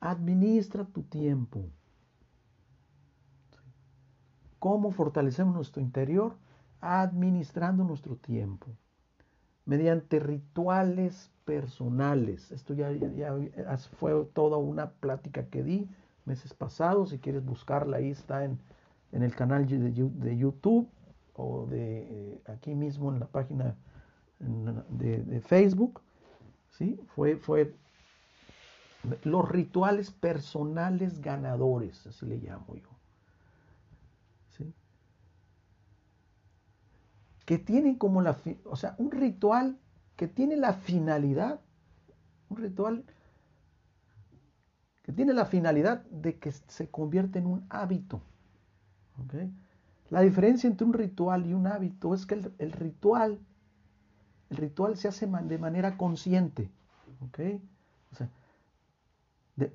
Administra 0.00 0.84
tu 0.84 1.02
tiempo. 1.02 1.68
¿Cómo 4.58 4.90
fortalecemos 4.90 5.54
nuestro 5.54 5.82
interior? 5.82 6.36
Administrando 6.80 7.84
nuestro 7.84 8.16
tiempo. 8.16 8.68
Mediante 9.66 10.18
rituales 10.18 11.30
personales. 11.44 12.50
Esto 12.50 12.74
ya, 12.74 12.90
fue 13.98 14.24
toda 14.32 14.56
una 14.56 14.90
plática 14.90 15.46
que 15.46 15.62
di 15.62 15.88
meses 16.24 16.54
pasados. 16.54 17.10
Si 17.10 17.18
quieres 17.18 17.44
buscarla, 17.44 17.98
ahí 17.98 18.10
está 18.10 18.44
en, 18.44 18.58
el 19.12 19.34
canal 19.34 19.66
de, 19.66 20.36
YouTube 20.36 20.88
o 21.34 21.66
de 21.66 22.06
eh, 22.08 22.42
aquí 22.46 22.74
mismo 22.74 23.12
en 23.12 23.20
la 23.20 23.26
página 23.26 23.76
de, 24.38 25.40
Facebook. 25.42 26.00
¿sí? 26.70 26.98
Fue, 27.14 27.36
fue 27.36 27.74
los 29.24 29.48
rituales 29.48 30.10
personales 30.10 31.20
ganadores, 31.20 32.06
así 32.06 32.26
le 32.26 32.38
llamo 32.38 32.74
yo. 32.74 32.88
¿Sí? 34.50 34.74
Que 37.46 37.58
tienen 37.58 37.96
como 37.96 38.22
la, 38.22 38.36
o 38.64 38.76
sea, 38.76 38.94
un 38.98 39.10
ritual 39.10 39.78
que 40.16 40.28
tiene 40.28 40.56
la 40.56 40.74
finalidad, 40.74 41.60
un 42.50 42.58
ritual 42.58 43.04
que 45.02 45.12
tiene 45.12 45.32
la 45.32 45.46
finalidad 45.46 46.04
de 46.04 46.38
que 46.38 46.52
se 46.52 46.90
convierta 46.90 47.38
en 47.38 47.46
un 47.46 47.66
hábito. 47.70 48.20
La 50.10 50.20
diferencia 50.20 50.68
entre 50.68 50.86
un 50.86 50.92
ritual 50.92 51.46
y 51.46 51.54
un 51.54 51.66
hábito 51.66 52.14
es 52.14 52.26
que 52.26 52.34
el, 52.34 52.72
ritual, 52.72 53.38
el 54.50 54.56
ritual 54.56 54.96
se 54.96 55.08
hace 55.08 55.26
de 55.26 55.58
manera 55.58 55.96
consciente. 55.96 56.70
O 58.12 58.16
sea, 58.16 58.28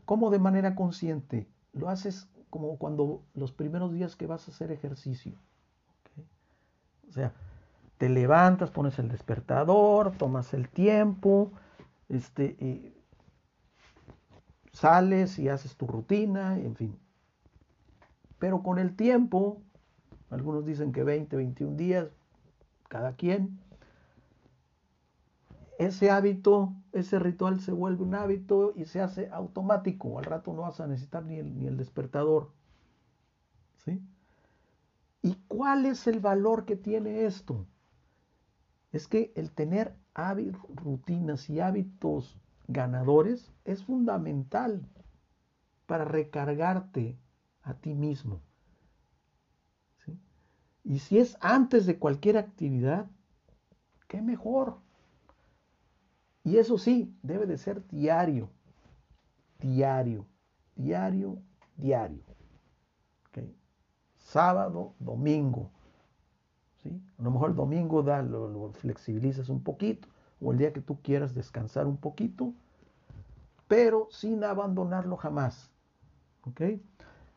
¿Cómo 0.05 0.29
de 0.29 0.39
manera 0.39 0.75
consciente? 0.75 1.47
Lo 1.73 1.89
haces 1.89 2.27
como 2.49 2.77
cuando 2.77 3.23
los 3.33 3.51
primeros 3.51 3.93
días 3.93 4.15
que 4.15 4.27
vas 4.27 4.47
a 4.47 4.51
hacer 4.51 4.71
ejercicio. 4.71 5.33
O 7.09 7.11
sea, 7.11 7.33
te 7.97 8.09
levantas, 8.09 8.71
pones 8.71 8.97
el 8.99 9.09
despertador, 9.09 10.11
tomas 10.17 10.53
el 10.53 10.69
tiempo, 10.69 11.51
este, 12.09 12.93
sales 14.71 15.39
y 15.39 15.49
haces 15.49 15.75
tu 15.75 15.87
rutina, 15.87 16.57
en 16.57 16.75
fin. 16.75 16.99
Pero 18.39 18.63
con 18.63 18.79
el 18.79 18.95
tiempo, 18.95 19.61
algunos 20.29 20.65
dicen 20.65 20.91
que 20.91 21.03
20, 21.03 21.35
21 21.35 21.77
días, 21.77 22.07
cada 22.89 23.13
quien, 23.13 23.59
ese 25.77 26.09
hábito, 26.09 26.73
ese 26.91 27.19
ritual 27.19 27.59
se 27.59 27.71
vuelve 27.71 28.03
un 28.03 28.15
hábito 28.15 28.73
y 28.75 28.85
se 28.85 29.01
hace 29.01 29.29
automático. 29.29 30.17
Al 30.19 30.25
rato 30.25 30.53
no 30.53 30.61
vas 30.61 30.79
a 30.79 30.87
necesitar 30.87 31.25
ni 31.25 31.37
el, 31.37 31.57
ni 31.57 31.67
el 31.67 31.77
despertador. 31.77 32.51
¿Sí? 33.83 34.01
¿Y 35.21 35.35
cuál 35.47 35.85
es 35.85 36.07
el 36.07 36.19
valor 36.19 36.65
que 36.65 36.75
tiene 36.75 37.25
esto? 37.25 37.65
Es 38.91 39.07
que 39.07 39.33
el 39.35 39.51
tener 39.51 39.95
hábitos, 40.13 40.61
rutinas 40.69 41.49
y 41.49 41.59
hábitos 41.59 42.39
ganadores 42.67 43.51
es 43.65 43.83
fundamental 43.83 44.87
para 45.85 46.05
recargarte 46.05 47.17
a 47.63 47.73
ti 47.73 47.93
mismo. 47.93 48.41
¿Sí? 50.05 50.19
Y 50.83 50.99
si 50.99 51.19
es 51.19 51.37
antes 51.41 51.85
de 51.85 51.99
cualquier 51.99 52.37
actividad, 52.37 53.07
qué 54.07 54.21
mejor. 54.21 54.84
Y 56.45 56.57
eso 56.59 56.77
sí, 56.77 57.17
debe 57.23 57.47
de 57.47 57.57
ser 57.57 57.85
diario, 57.87 58.49
diario, 59.59 60.27
diario, 60.75 61.39
diario. 61.75 62.21
Sábado, 64.17 64.93
domingo. 64.99 65.71
¿sí? 66.83 67.01
A 67.19 67.23
lo 67.23 67.31
mejor 67.31 67.49
el 67.49 67.55
domingo 67.55 68.03
da, 68.03 68.21
lo, 68.21 68.71
flexibilizas 68.73 69.49
un 69.49 69.63
poquito, 69.63 70.07
o 70.39 70.51
el 70.51 70.59
día 70.59 70.71
que 70.71 70.81
tú 70.81 71.01
quieras 71.01 71.33
descansar 71.33 71.87
un 71.87 71.97
poquito, 71.97 72.53
pero 73.67 74.07
sin 74.11 74.43
abandonarlo 74.43 75.17
jamás. 75.17 75.71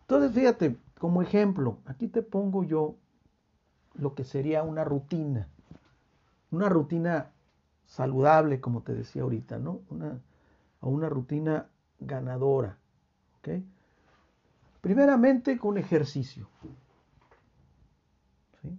Entonces, 0.03 0.33
fíjate, 0.33 0.77
como 0.99 1.23
ejemplo, 1.23 1.79
aquí 1.87 2.09
te 2.09 2.23
pongo 2.23 2.62
yo 2.62 2.97
lo 3.95 4.15
que 4.15 4.25
sería 4.25 4.62
una 4.62 4.85
rutina. 4.85 5.49
Una 6.50 6.69
rutina 6.69 7.31
saludable, 7.88 8.61
como 8.61 8.83
te 8.83 8.95
decía 8.95 9.23
ahorita, 9.23 9.59
¿no? 9.59 9.80
Una, 9.90 10.21
una 10.80 11.09
rutina 11.09 11.66
ganadora. 11.99 12.78
¿ok? 13.38 13.62
Primeramente 14.80 15.59
con 15.59 15.78
ejercicio. 15.78 16.49
¿sí? 18.62 18.78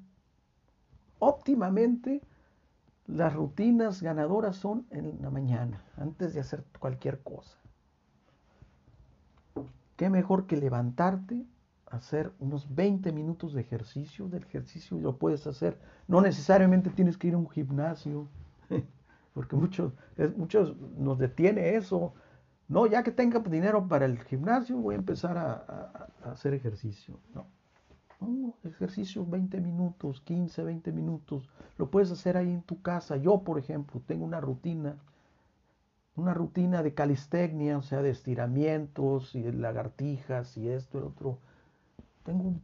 Óptimamente, 1.17 2.21
las 3.07 3.33
rutinas 3.33 4.01
ganadoras 4.01 4.55
son 4.55 4.85
en 4.91 5.19
la 5.21 5.31
mañana, 5.31 5.83
antes 5.97 6.33
de 6.33 6.39
hacer 6.39 6.63
cualquier 6.79 7.21
cosa. 7.21 7.57
¿Qué 9.97 10.09
mejor 10.09 10.45
que 10.45 10.55
levantarte, 10.55 11.45
hacer 11.87 12.31
unos 12.39 12.73
20 12.73 13.11
minutos 13.11 13.53
de 13.53 13.61
ejercicio? 13.61 14.29
Del 14.29 14.43
ejercicio 14.43 14.97
lo 14.99 15.17
puedes 15.17 15.47
hacer. 15.47 15.77
No 16.07 16.21
necesariamente 16.21 16.91
tienes 16.91 17.17
que 17.17 17.27
ir 17.27 17.33
a 17.33 17.37
un 17.37 17.49
gimnasio 17.49 18.29
porque 19.39 19.55
muchos, 19.55 19.93
muchos 20.35 20.75
nos 20.97 21.17
detiene 21.17 21.77
eso. 21.77 22.13
No, 22.67 22.87
ya 22.87 23.03
que 23.03 23.11
tenga 23.11 23.39
dinero 23.39 23.87
para 23.87 24.03
el 24.03 24.21
gimnasio, 24.25 24.75
voy 24.75 24.95
a 24.95 24.97
empezar 24.97 25.37
a, 25.37 26.09
hacer 26.29 26.53
ejercicio. 26.53 27.17
No. 27.33 27.47
no, 28.19 28.53
ejercicio 28.65 29.25
20 29.25 29.61
minutos, 29.61 30.19
15, 30.25 30.61
20 30.61 30.91
minutos. 30.91 31.49
Lo 31.77 31.89
puedes 31.89 32.11
hacer 32.11 32.35
ahí 32.35 32.51
en 32.51 32.63
tu 32.63 32.81
casa. 32.81 33.15
Yo, 33.15 33.41
por 33.45 33.57
ejemplo, 33.57 34.01
tengo 34.05 34.25
una 34.25 34.41
rutina, 34.41 34.97
una 36.17 36.33
rutina 36.33 36.83
de 36.83 36.93
calistecnia, 36.93 37.77
o 37.77 37.81
sea, 37.81 38.01
de 38.01 38.09
estiramientos 38.09 39.35
y 39.35 39.41
de 39.41 39.53
lagartijas 39.53 40.57
y 40.57 40.67
esto 40.67 40.99
y 40.99 41.03
otro. 41.03 41.37
Tengo, 42.23 42.55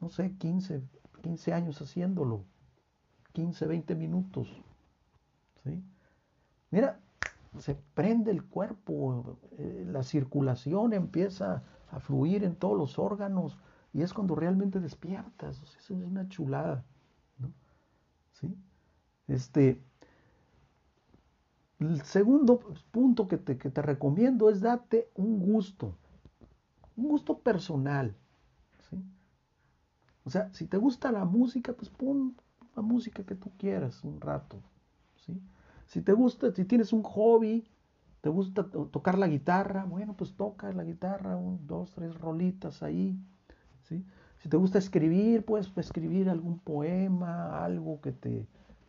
no 0.00 0.08
sé, 0.10 0.30
15, 0.38 0.80
15 1.22 1.52
años 1.52 1.82
haciéndolo. 1.82 2.44
15, 3.32 3.66
20 3.66 3.96
minutos. 3.96 4.62
¿Sí? 5.64 5.82
Mira, 6.74 6.98
se 7.60 7.76
prende 7.94 8.32
el 8.32 8.42
cuerpo, 8.42 9.38
eh, 9.58 9.86
la 9.86 10.02
circulación 10.02 10.92
empieza 10.92 11.62
a 11.92 12.00
fluir 12.00 12.42
en 12.42 12.56
todos 12.56 12.76
los 12.76 12.98
órganos 12.98 13.56
y 13.92 14.02
es 14.02 14.12
cuando 14.12 14.34
realmente 14.34 14.80
despiertas. 14.80 15.62
eso 15.62 15.78
es 15.78 15.90
una 15.90 16.28
chulada. 16.28 16.84
¿Sí? 18.32 18.52
Este, 19.28 19.80
el 21.78 22.02
segundo 22.02 22.58
punto 22.90 23.28
que 23.28 23.38
te, 23.38 23.56
que 23.56 23.70
te, 23.70 23.80
recomiendo 23.80 24.50
es 24.50 24.60
darte 24.60 25.08
un 25.14 25.38
gusto, 25.38 25.96
un 26.96 27.06
gusto 27.06 27.38
personal. 27.38 28.16
O 30.24 30.30
sea, 30.30 30.52
si 30.52 30.66
te 30.66 30.76
gusta 30.76 31.12
la 31.12 31.24
música, 31.24 31.72
pues 31.72 31.88
pon 31.88 32.34
la 32.74 32.82
música 32.82 33.22
que 33.22 33.36
tú 33.36 33.52
quieras 33.58 34.02
un 34.02 34.20
rato. 34.20 34.60
¿sí? 35.24 35.40
Si 35.86 36.02
te 36.02 36.12
gusta, 36.12 36.52
si 36.52 36.64
tienes 36.64 36.92
un 36.92 37.02
hobby, 37.02 37.68
te 38.20 38.28
gusta 38.30 38.64
tocar 38.64 39.18
la 39.18 39.28
guitarra, 39.28 39.84
bueno, 39.84 40.14
pues 40.16 40.34
toca 40.34 40.72
la 40.72 40.84
guitarra, 40.84 41.36
un, 41.36 41.66
dos, 41.66 41.92
tres 41.92 42.18
rolitas 42.18 42.82
ahí. 42.82 43.18
Si 44.38 44.48
te 44.48 44.56
gusta 44.56 44.78
escribir, 44.78 45.44
puedes 45.44 45.70
escribir 45.76 46.28
algún 46.28 46.58
poema, 46.58 47.64
algo 47.64 48.00
que 48.00 48.12
te, 48.12 48.46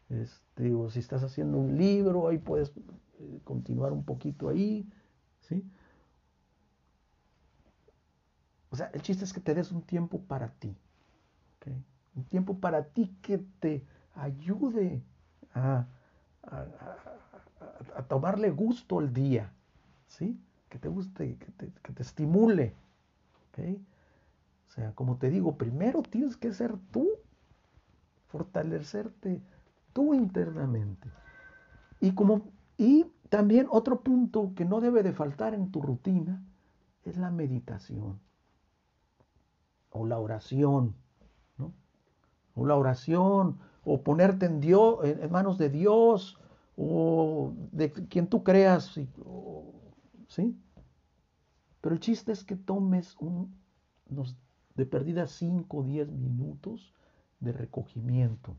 este, 0.10 0.74
o 0.74 0.90
si 0.90 1.00
estás 1.00 1.24
haciendo 1.24 1.58
un 1.58 1.78
libro, 1.78 2.28
ahí 2.28 2.38
puedes 2.38 2.72
eh, 3.20 3.40
continuar 3.44 3.92
un 3.92 4.04
poquito 4.04 4.50
ahí, 4.50 4.90
¿sí? 5.42 5.64
O 8.70 8.76
sea, 8.76 8.90
el 8.94 9.02
chiste 9.02 9.24
es 9.24 9.32
que 9.32 9.40
te 9.40 9.54
des 9.54 9.72
un 9.72 9.82
tiempo 9.82 10.20
para 10.20 10.50
ti, 10.50 10.76
un 12.16 12.24
tiempo 12.26 12.60
para 12.60 12.84
ti 12.84 13.16
que 13.22 13.38
te 13.60 13.86
ayude 14.16 15.02
a, 15.54 15.88
a, 16.52 18.04
tomarle 18.04 18.52
gusto 18.52 19.00
al 19.00 19.14
día, 19.14 19.52
¿sí? 20.08 20.40
Que 20.70 20.78
te 20.78 20.88
guste, 20.88 21.38
que 21.38 21.52
te, 21.52 21.72
que 21.82 21.94
te 21.94 22.04
estimule, 22.04 22.74
O 23.58 24.70
sea, 24.70 24.94
como 24.94 25.18
te 25.18 25.30
digo, 25.30 25.58
primero 25.58 26.02
tienes 26.04 26.38
que 26.38 26.52
ser 26.52 26.78
tú, 26.92 27.08
fortalecerte 28.28 29.42
tú 29.94 30.14
internamente. 30.14 31.10
Y, 32.02 32.14
como, 32.14 32.52
y 32.78 33.06
también 33.30 33.68
otro 33.70 34.02
punto 34.02 34.54
que 34.56 34.66
no 34.66 34.82
debe 34.82 35.04
de 35.04 35.14
faltar 35.14 35.54
en 35.54 35.72
tu 35.72 35.82
rutina 35.82 36.44
es 37.04 37.18
la 37.18 37.32
meditación 37.32 38.20
o 39.90 40.06
la 40.06 40.20
oración, 40.20 40.96
¿no? 41.58 41.74
O 42.56 42.66
la 42.66 42.76
oración 42.76 43.60
o 43.86 44.02
ponerte 44.02 44.48
en, 44.48 44.60
Dios, 44.60 44.98
en 45.04 45.32
manos 45.32 45.58
de 45.58 45.70
Dios 45.70 46.40
o 46.76 47.54
de 47.72 47.92
quien 47.92 48.28
tú 48.28 48.44
creas, 48.44 49.00
¿sí? 50.28 50.58
Pero 51.80 51.94
el 51.94 52.02
chiste 52.02 52.32
es 52.32 52.44
que 52.44 52.56
tomes 52.56 53.16
unos 53.20 54.36
de 54.76 54.86
perdida 54.86 55.28
5 55.28 55.78
o 55.78 55.84
10 55.84 56.12
minutos 56.12 56.94
de 57.40 57.52
recogimiento, 57.52 58.56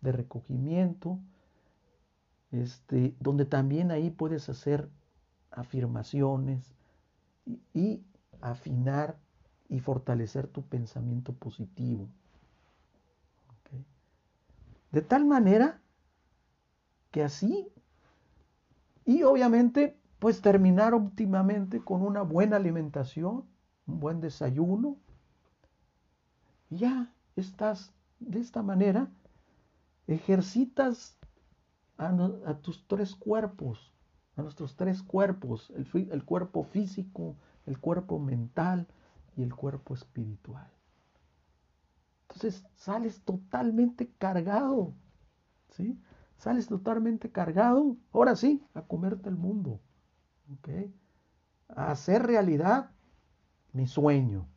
de 0.00 0.12
recogimiento, 0.12 1.18
este, 2.50 3.14
donde 3.20 3.44
también 3.44 3.90
ahí 3.90 4.10
puedes 4.10 4.48
hacer 4.48 4.88
afirmaciones 5.50 6.74
y 7.74 8.02
afinar 8.40 9.18
y 9.68 9.80
fortalecer 9.80 10.46
tu 10.46 10.62
pensamiento 10.62 11.32
positivo. 11.32 12.08
De 14.96 15.02
tal 15.02 15.26
manera 15.26 15.78
que 17.10 17.22
así, 17.22 17.68
y 19.04 19.24
obviamente, 19.24 19.94
pues 20.18 20.40
terminar 20.40 20.94
óptimamente 20.94 21.80
con 21.80 22.00
una 22.00 22.22
buena 22.22 22.56
alimentación, 22.56 23.44
un 23.86 24.00
buen 24.00 24.22
desayuno, 24.22 24.96
ya 26.70 27.12
estás 27.36 27.92
de 28.20 28.40
esta 28.40 28.62
manera, 28.62 29.10
ejercitas 30.06 31.18
a, 31.98 32.54
tus 32.62 32.88
tres 32.88 33.14
cuerpos, 33.14 33.92
a 34.34 34.40
nuestros 34.40 34.76
tres 34.76 35.02
cuerpos, 35.02 35.70
el, 35.76 36.08
el 36.10 36.24
cuerpo 36.24 36.64
físico, 36.64 37.36
el 37.66 37.78
cuerpo 37.78 38.18
mental 38.18 38.86
y 39.36 39.42
el 39.42 39.54
cuerpo 39.54 39.92
espiritual. 39.92 40.70
Entonces 42.28 42.66
sales 42.74 43.22
totalmente 43.22 44.10
cargado, 44.18 44.94
¿sí? 45.70 45.98
Sales 46.38 46.66
totalmente 46.66 47.30
cargado, 47.30 47.96
ahora 48.12 48.36
sí, 48.36 48.62
a 48.74 48.82
comerte 48.82 49.28
el 49.28 49.36
mundo, 49.36 49.80
¿ok? 50.52 50.68
A 51.68 51.90
hacer 51.92 52.24
realidad 52.26 52.90
mi 53.72 53.86
sueño, 53.86 54.48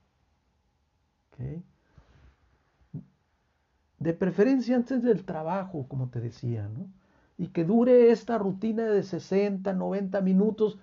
¿ok? 1.32 1.64
De 4.00 4.14
preferencia 4.14 4.76
antes 4.76 5.04
del 5.04 5.26
trabajo, 5.26 5.88
como 5.88 6.10
te 6.10 6.22
decía, 6.22 6.68
¿no? 6.70 6.92
Y 7.38 7.50
que 7.50 7.64
dure 7.66 8.12
esta 8.12 8.38
rutina 8.38 8.86
de 8.86 9.04
60, 9.04 9.74
90 9.74 10.22
minutos, 10.22 10.80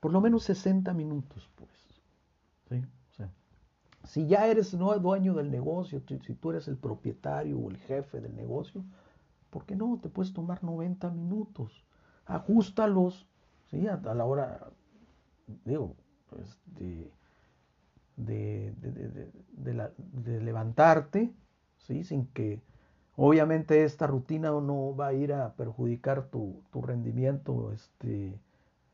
por 0.00 0.12
lo 0.12 0.20
menos 0.20 0.44
60 0.44 0.94
minutos, 0.94 1.48
pues. 1.56 1.70
¿sí? 2.68 2.84
Si 4.06 4.26
ya 4.26 4.46
eres 4.46 4.72
no 4.74 4.96
dueño 4.98 5.34
del 5.34 5.50
negocio, 5.50 6.00
si 6.06 6.34
tú 6.34 6.50
eres 6.50 6.68
el 6.68 6.76
propietario 6.76 7.58
o 7.58 7.70
el 7.70 7.76
jefe 7.76 8.20
del 8.20 8.34
negocio, 8.36 8.84
¿por 9.50 9.64
qué 9.64 9.74
no? 9.74 9.98
Te 10.00 10.08
puedes 10.08 10.32
tomar 10.32 10.62
90 10.62 11.10
minutos. 11.10 11.84
Ajustalos, 12.24 13.26
¿sí? 13.70 13.86
A, 13.88 13.96
la 13.96 14.24
hora, 14.24 14.70
digo, 15.64 15.94
pues, 16.30 16.58
de, 16.66 17.10
de, 18.16 20.40
levantarte, 20.40 21.32
¿sí? 21.78 22.04
Sin 22.04 22.26
que, 22.28 22.62
obviamente, 23.16 23.84
esta 23.84 24.06
rutina 24.06 24.50
no 24.50 24.94
va 24.94 25.08
a 25.08 25.14
ir 25.14 25.32
a 25.32 25.54
perjudicar 25.54 26.28
tu, 26.28 26.62
rendimiento 26.74 27.72
este, 27.72 28.38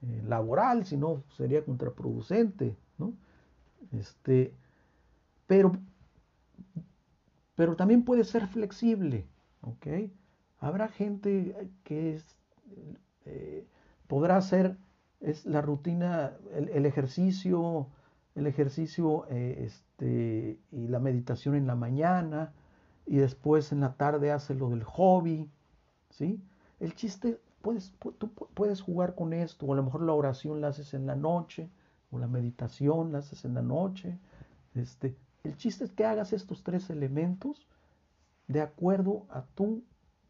eh, 0.03 0.23
laboral, 0.27 0.87
sino 0.87 1.23
sería 1.37 1.65
contraproducente, 1.65 2.77
¿no? 2.99 3.13
Este, 3.93 4.55
pero, 5.53 5.73
pero 7.57 7.77
también 7.77 8.07
puede 8.07 8.25
ser 8.25 8.47
flexible, 8.47 9.27
¿ok? 9.61 9.87
Habrá 10.59 10.89
gente 10.89 11.69
que 11.85 12.19
eh, 13.27 13.67
podrá 14.07 14.39
hacer 14.39 14.79
es 15.21 15.45
la 15.45 15.61
rutina, 15.61 16.33
el, 16.55 16.87
ejercicio, 16.87 17.87
el 18.35 18.47
ejercicio 18.47 19.27
eh, 19.29 19.65
este, 19.67 20.59
y 20.71 20.89
la 20.89 21.01
meditación 21.01 21.55
en 21.55 21.67
la 21.67 21.75
mañana 21.75 22.55
y 23.05 23.17
después 23.17 23.73
en 23.73 23.81
la 23.81 23.93
tarde 23.93 24.33
hace 24.33 24.55
lo 24.55 24.71
del 24.71 24.85
hobby, 24.85 25.51
¿sí? 26.09 26.43
El 26.81 26.95
chiste, 26.95 27.39
puedes, 27.61 27.93
tú 28.17 28.33
puedes 28.55 28.81
jugar 28.81 29.15
con 29.15 29.35
esto, 29.35 29.67
o 29.67 29.75
a 29.75 29.77
lo 29.77 29.83
mejor 29.83 30.01
la 30.01 30.15
oración 30.15 30.63
la 30.63 30.69
haces 30.69 30.95
en 30.95 31.05
la 31.05 31.15
noche, 31.15 31.69
o 32.11 32.19
la 32.19 32.27
meditación 32.27 33.13
la 33.13 33.19
haces 33.19 33.45
en 33.45 33.53
la 33.53 33.63
noche, 33.63 34.19
este, 34.75 35.15
el 35.45 35.57
chiste 35.57 35.85
es 35.85 35.93
que 35.93 36.05
hagas 36.05 36.33
estos 36.33 36.63
tres 36.63 36.91
elementos 36.91 37.67
de 38.49 38.61
acuerdo 38.61 39.27
a 39.31 39.43
tu, 39.43 39.83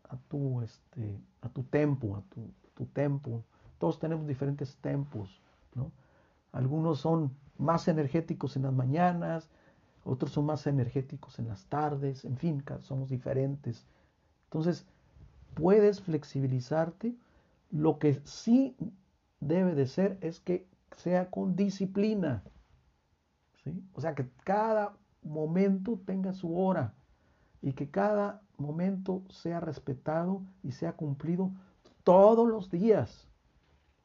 a 0.08 0.16
tu, 0.16 0.62
este, 0.62 1.20
a 1.40 1.48
tu 1.48 1.62
tempo, 1.64 2.16
a 2.16 2.22
tu, 2.22 2.50
tu 2.74 2.86
tempo. 2.86 3.44
Todos 3.78 3.98
tenemos 3.98 4.26
diferentes 4.26 4.76
tempos, 4.76 5.40
¿no? 5.74 5.90
Algunos 6.52 7.00
son 7.00 7.34
más 7.58 7.88
energéticos 7.88 8.56
en 8.56 8.62
las 8.62 8.72
mañanas, 8.72 9.48
otros 10.04 10.32
son 10.32 10.46
más 10.46 10.66
energéticos 10.66 11.38
en 11.38 11.48
las 11.48 11.64
tardes, 11.66 12.24
en 12.24 12.36
fin, 12.36 12.62
somos 12.80 13.08
diferentes. 13.08 13.86
Entonces, 14.44 14.86
puedes 15.54 16.00
flexibilizarte. 16.00 17.14
Lo 17.70 17.98
que 17.98 18.20
sí 18.24 18.76
debe 19.40 19.74
de 19.74 19.86
ser 19.86 20.18
es 20.20 20.40
que 20.40 20.66
sea 20.96 21.30
con 21.30 21.56
disciplina. 21.56 22.42
¿sí? 23.64 23.82
O 23.94 24.00
sea, 24.00 24.14
que 24.14 24.28
cada 24.44 24.94
momento 25.22 26.00
tenga 26.04 26.32
su 26.32 26.56
hora 26.58 26.94
y 27.60 27.72
que 27.72 27.90
cada 27.90 28.42
momento 28.58 29.22
sea 29.30 29.60
respetado 29.60 30.42
y 30.62 30.72
sea 30.72 30.92
cumplido 30.92 31.52
todos 32.04 32.48
los 32.48 32.70
días. 32.70 33.28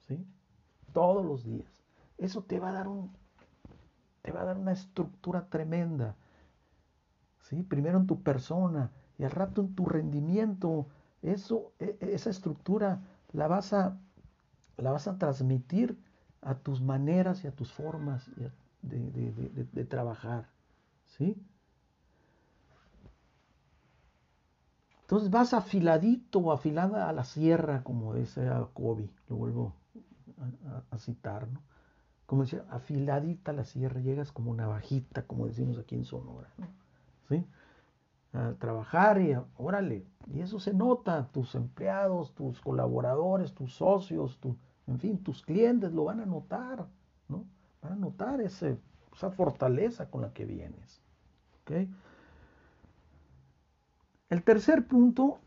¿Sí? 0.08 0.26
Todos 0.94 1.26
los 1.26 1.44
días. 1.44 1.84
Eso 2.18 2.44
te 2.44 2.60
va 2.60 2.70
a 2.70 2.74
dar 2.74 2.88
un 2.88 3.12
te 4.22 4.32
va 4.32 4.42
a 4.42 4.46
dar 4.46 4.58
una 4.58 4.74
estructura 4.74 5.48
tremenda. 5.50 6.16
¿Sí? 7.42 7.64
Primero 7.64 8.00
en 8.00 8.08
tu 8.08 8.22
persona 8.22 8.92
y 9.18 9.24
al 9.24 9.32
rato 9.32 9.62
en 9.62 9.74
tu 9.74 9.86
rendimiento. 9.86 10.88
Eso 11.22 11.72
e, 11.80 11.98
e, 12.00 12.14
esa 12.14 12.30
estructura 12.30 13.02
la 13.34 13.48
vas 13.48 13.74
a 13.74 13.98
la 14.78 14.92
vas 14.92 15.08
a 15.08 15.18
transmitir 15.18 15.98
a 16.42 16.56
tus 16.56 16.82
maneras 16.82 17.44
y 17.44 17.48
a 17.48 17.52
tus 17.52 17.74
formas 17.74 18.30
de 18.84 19.86
trabajar. 19.86 20.50
¿Sí? 21.08 21.36
Entonces 25.08 25.30
vas 25.30 25.54
afiladito 25.54 26.40
o 26.40 26.52
afilada 26.52 27.08
a 27.08 27.14
la 27.14 27.24
sierra, 27.24 27.82
como 27.82 28.14
decía 28.14 28.68
Kobe, 28.74 29.10
lo 29.30 29.38
vuelvo 29.38 29.74
a, 30.92 30.98
citar, 30.98 31.48
¿no? 31.48 31.62
Como 32.26 32.42
decía, 32.44 32.66
afiladita 32.70 33.52
a 33.52 33.54
la 33.54 33.64
sierra, 33.64 34.02
llegas 34.02 34.34
como 34.34 34.54
navajita, 34.54 35.26
como 35.26 35.48
decimos 35.48 35.80
aquí 35.80 35.96
en 35.96 36.04
Sonora, 36.04 36.50
¿no? 36.58 36.68
¿Sí? 37.30 37.46
A 38.34 38.54
trabajar 38.60 39.22
y 39.22 39.34
órale, 39.56 40.06
y 40.34 40.42
eso 40.42 40.60
se 40.60 40.74
nota, 40.74 41.30
tus 41.32 41.56
empleados, 41.56 42.36
tus 42.36 42.60
colaboradores, 42.60 43.54
tus 43.54 43.76
socios, 43.76 44.38
tu, 44.40 44.58
en 44.88 45.00
fin, 45.00 45.24
tus 45.24 45.42
clientes 45.42 45.94
lo 45.94 46.04
van 46.04 46.20
a 46.20 46.26
notar, 46.26 46.86
¿no? 47.30 47.46
Van 47.82 47.94
a 47.94 47.96
notar 47.96 48.42
ese, 48.42 48.78
esa 49.18 49.32
fortaleza 49.32 50.10
con 50.12 50.22
la 50.22 50.32
que 50.32 50.46
vienes. 50.46 51.02
El 54.30 54.44
tercer 54.44 54.88
punto 54.88 55.40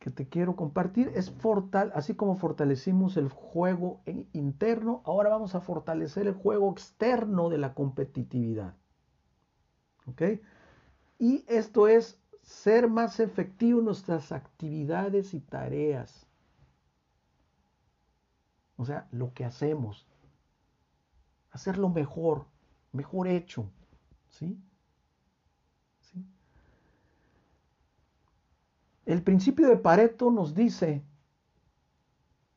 que 0.00 0.10
te 0.10 0.28
quiero 0.28 0.56
compartir 0.56 1.12
es 1.14 1.30
fortal, 1.30 1.92
así 1.94 2.14
como 2.14 2.34
fortalecimos 2.34 3.16
el 3.16 3.28
juego 3.28 4.02
interno, 4.32 5.00
ahora 5.04 5.30
vamos 5.30 5.54
a 5.54 5.60
fortalecer 5.60 6.26
el 6.26 6.34
juego 6.34 6.70
externo 6.72 7.48
de 7.48 7.58
la 7.58 7.72
competitividad. 7.72 8.74
Y 11.18 11.44
esto 11.48 11.88
es 11.88 12.20
ser 12.42 12.88
más 12.90 13.20
efectivo 13.20 13.78
en 13.78 13.86
nuestras 13.86 14.32
actividades 14.32 15.32
y 15.32 15.40
tareas. 15.40 16.26
O 18.76 18.84
sea, 18.84 19.06
lo 19.12 19.32
que 19.32 19.44
hacemos. 19.44 20.06
Hacerlo 21.52 21.88
mejor, 21.88 22.46
mejor 22.94 23.28
hecho. 23.28 23.70
¿Sí? 24.30 24.56
El 29.04 29.22
principio 29.22 29.68
de 29.68 29.76
Pareto 29.76 30.30
nos 30.30 30.54
dice 30.54 31.04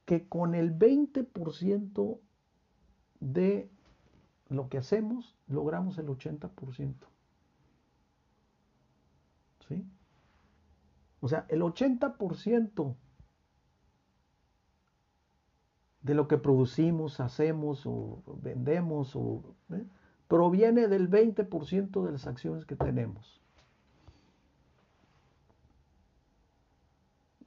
que 0.05 0.29
con 0.29 0.55
el 0.55 0.77
20% 0.77 2.19
de 3.19 3.69
lo 4.47 4.69
que 4.69 4.77
hacemos 4.77 5.35
logramos 5.47 5.97
el 5.97 6.07
80%. 6.07 6.95
¿Sí? 9.67 9.85
O 11.19 11.27
sea, 11.27 11.45
el 11.49 11.61
80% 11.61 12.95
de 16.01 16.13
lo 16.13 16.29
que 16.29 16.37
producimos, 16.37 17.19
hacemos 17.19 17.85
o 17.85 18.23
vendemos 18.41 19.13
o, 19.17 19.43
¿eh? 19.73 19.85
Proviene 20.27 20.87
del 20.87 21.09
20% 21.09 22.03
de 22.05 22.11
las 22.11 22.27
acciones 22.27 22.65
que 22.65 22.75
tenemos. 22.75 23.41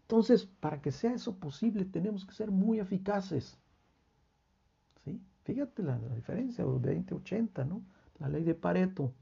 Entonces, 0.02 0.46
para 0.46 0.80
que 0.80 0.90
sea 0.90 1.14
eso 1.14 1.36
posible, 1.36 1.84
tenemos 1.84 2.24
que 2.24 2.32
ser 2.32 2.50
muy 2.50 2.80
eficaces. 2.80 3.56
¿Sí? 5.04 5.20
Fíjate 5.44 5.82
la, 5.82 5.98
diferencia, 5.98 6.64
20-80, 6.64 7.66
¿no? 7.66 7.82
La 8.18 8.28
ley 8.28 8.42
de 8.42 8.54
Pareto. 8.54 9.12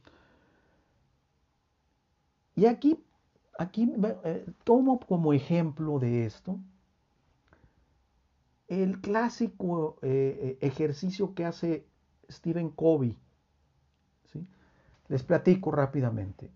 Y 2.57 2.66
aquí, 2.66 2.99
aquí 3.59 3.92
eh, 4.25 4.47
tomo 4.64 4.99
como 4.99 5.33
ejemplo 5.33 5.99
de 5.99 6.25
esto 6.25 6.59
el 8.68 9.01
clásico 9.01 9.99
eh, 10.03 10.59
eh, 10.61 10.66
ejercicio 10.66 11.35
que 11.35 11.44
hace 11.44 11.87
Stephen 12.31 12.68
Covey. 12.68 13.16
Les 15.09 15.23
platico 15.23 15.71
rápidamente. 15.71 16.51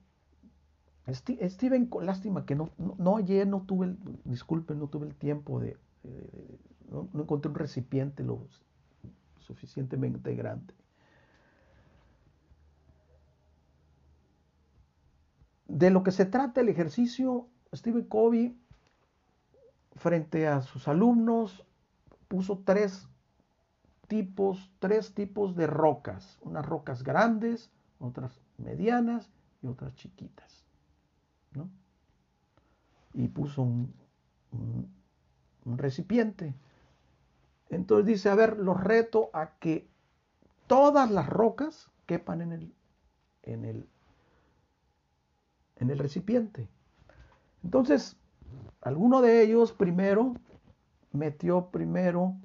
Steven, 1.10 1.90
lástima 2.02 2.46
que 2.46 2.54
no, 2.54 2.70
ayer 3.16 3.46
no 3.46 3.62
tuve, 3.62 3.86
el, 3.86 3.98
disculpen, 4.24 4.78
no 4.78 4.88
tuve 4.88 5.06
el 5.06 5.14
tiempo 5.16 5.58
de, 5.58 5.76
no, 6.90 7.08
encontré 7.14 7.50
un 7.50 7.56
recipiente 7.56 8.22
lo 8.22 8.46
suficientemente 9.40 10.34
grande. 10.36 10.74
De 15.66 15.90
lo 15.90 16.02
que 16.02 16.12
se 16.12 16.26
trata 16.26 16.60
el 16.60 16.68
ejercicio, 16.68 17.48
Stephen 17.74 18.04
Covey 18.04 18.56
frente 19.96 20.46
a 20.46 20.62
sus 20.62 20.86
alumnos, 20.86 21.66
puso 22.28 22.62
tres 22.64 23.08
tipos, 24.06 24.70
tres 24.78 25.14
tipos 25.14 25.56
de 25.56 25.66
rocas, 25.66 26.38
unas 26.42 26.64
rocas 26.64 27.02
grandes, 27.02 27.70
otras 27.98 28.41
medianas 28.62 29.30
y 29.62 29.66
otras 29.66 29.94
chiquitas. 29.94 30.64
¿no? 31.52 31.68
Y 33.14 33.28
puso 33.28 33.62
un, 33.62 33.92
recipiente. 35.64 36.54
Entonces 37.68 38.06
dice, 38.06 38.28
a 38.28 38.34
ver, 38.34 38.58
los 38.58 38.80
reto 38.80 39.30
a 39.32 39.58
que 39.58 39.88
todas 40.66 41.10
las 41.10 41.28
rocas 41.28 41.90
quepan 42.06 42.42
en 42.42 42.52
el, 42.52 42.74
en 43.42 43.64
el, 43.64 43.88
en 45.76 45.90
el 45.90 45.98
recipiente. 45.98 46.68
Entonces, 47.62 48.16
alguno 48.80 49.22
de 49.22 49.42
ellos 49.42 49.72
primero 49.72 50.34
metió 51.12 51.70
primero, 51.70 52.36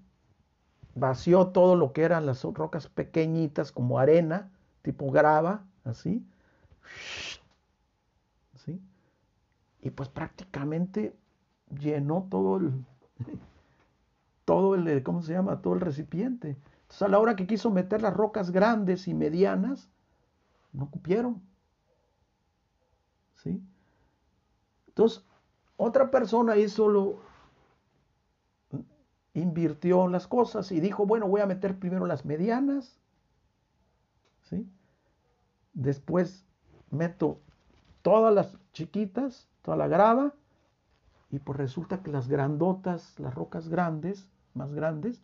vació 0.95 1.47
todo 1.47 1.75
lo 1.75 1.93
que 1.93 2.03
eran 2.03 2.25
las 2.25 2.43
rocas 2.43 2.87
pequeñitas 2.87 3.71
como 3.71 3.99
arena, 3.99 4.51
tipo 4.81 5.11
grava, 5.11 5.66
así. 5.87 6.25
¿Sí? 8.65 8.81
Y 9.81 9.89
pues 9.91 10.09
prácticamente 10.09 11.15
llenó 11.79 12.27
todo 12.29 12.57
el, 12.57 12.85
todo 14.45 14.75
el, 14.75 15.03
¿cómo 15.03 15.21
se 15.21 15.33
llama? 15.33 15.61
Todo 15.61 15.73
el 15.73 15.81
recipiente. 15.81 16.57
Entonces 16.81 17.01
a 17.01 17.07
la 17.07 17.19
hora 17.19 17.35
que 17.35 17.47
quiso 17.47 17.71
meter 17.71 18.01
las 18.01 18.13
rocas 18.13 18.51
grandes 18.51 19.07
y 19.07 19.13
medianas, 19.13 19.89
no 20.73 20.89
cupieron. 20.89 21.41
¿Sí? 23.35 23.61
Entonces, 24.87 25.23
otra 25.75 26.09
persona 26.09 26.57
hizo 26.57 26.89
lo, 26.89 27.19
invirtió 29.39 30.07
las 30.07 30.27
cosas 30.27 30.71
y 30.71 30.79
dijo, 30.79 31.05
bueno, 31.05 31.27
voy 31.27 31.41
a 31.41 31.45
meter 31.45 31.77
primero 31.77 32.05
las 32.05 32.25
medianas, 32.25 32.99
¿sí? 34.43 34.67
Después 35.77 36.43
meto 36.89 37.39
todas 38.01 38.33
las 38.33 38.57
chiquitas, 38.73 39.47
toda 39.61 39.77
la 39.77 39.87
grava, 39.87 40.33
y 41.29 41.37
pues 41.37 41.55
resulta 41.55 42.01
que 42.01 42.09
las 42.09 42.27
grandotas, 42.27 43.19
las 43.19 43.35
rocas 43.35 43.69
grandes, 43.69 44.27
más 44.55 44.73
grandes, 44.73 45.21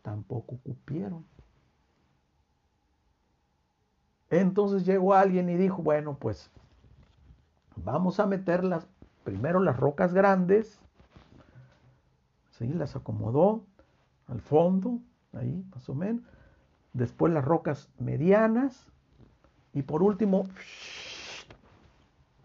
tampoco 0.00 0.56
cupieron. 0.64 1.26
Entonces 4.30 4.86
llegó 4.86 5.12
alguien 5.12 5.50
y 5.50 5.56
dijo, 5.56 5.82
bueno, 5.82 6.16
pues 6.18 6.50
vamos 7.76 8.20
a 8.20 8.26
meter 8.26 8.64
las, 8.64 8.86
primero 9.22 9.60
las 9.60 9.76
rocas 9.76 10.14
grandes, 10.14 10.80
¿sí? 12.52 12.68
las 12.68 12.96
acomodó 12.96 13.64
al 14.28 14.40
fondo, 14.40 14.98
ahí 15.34 15.62
más 15.74 15.86
o 15.90 15.94
menos, 15.94 16.22
después 16.94 17.34
las 17.34 17.44
rocas 17.44 17.90
medianas 17.98 18.90
y 19.72 19.82
por 19.82 20.02
último 20.02 20.44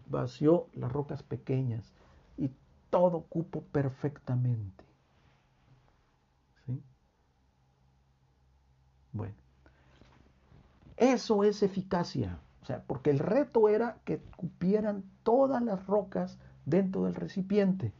vació 0.08 0.68
las 0.74 0.90
rocas 0.92 1.22
pequeñas 1.22 1.92
y 2.36 2.50
todo 2.90 3.22
cupo 3.22 3.62
perfectamente. 3.62 4.84
¿Sí? 6.66 6.82
Bueno, 9.12 9.34
eso 10.98 11.42
es 11.44 11.62
eficacia. 11.62 12.38
O 12.62 12.66
sea, 12.66 12.82
porque 12.86 13.10
el 13.10 13.18
reto 13.18 13.68
era 13.68 13.98
que 14.04 14.18
cupieran 14.36 15.04
todas 15.22 15.62
las 15.62 15.86
rocas 15.86 16.38
dentro 16.64 17.04
del 17.04 17.14
recipiente. 17.14 17.92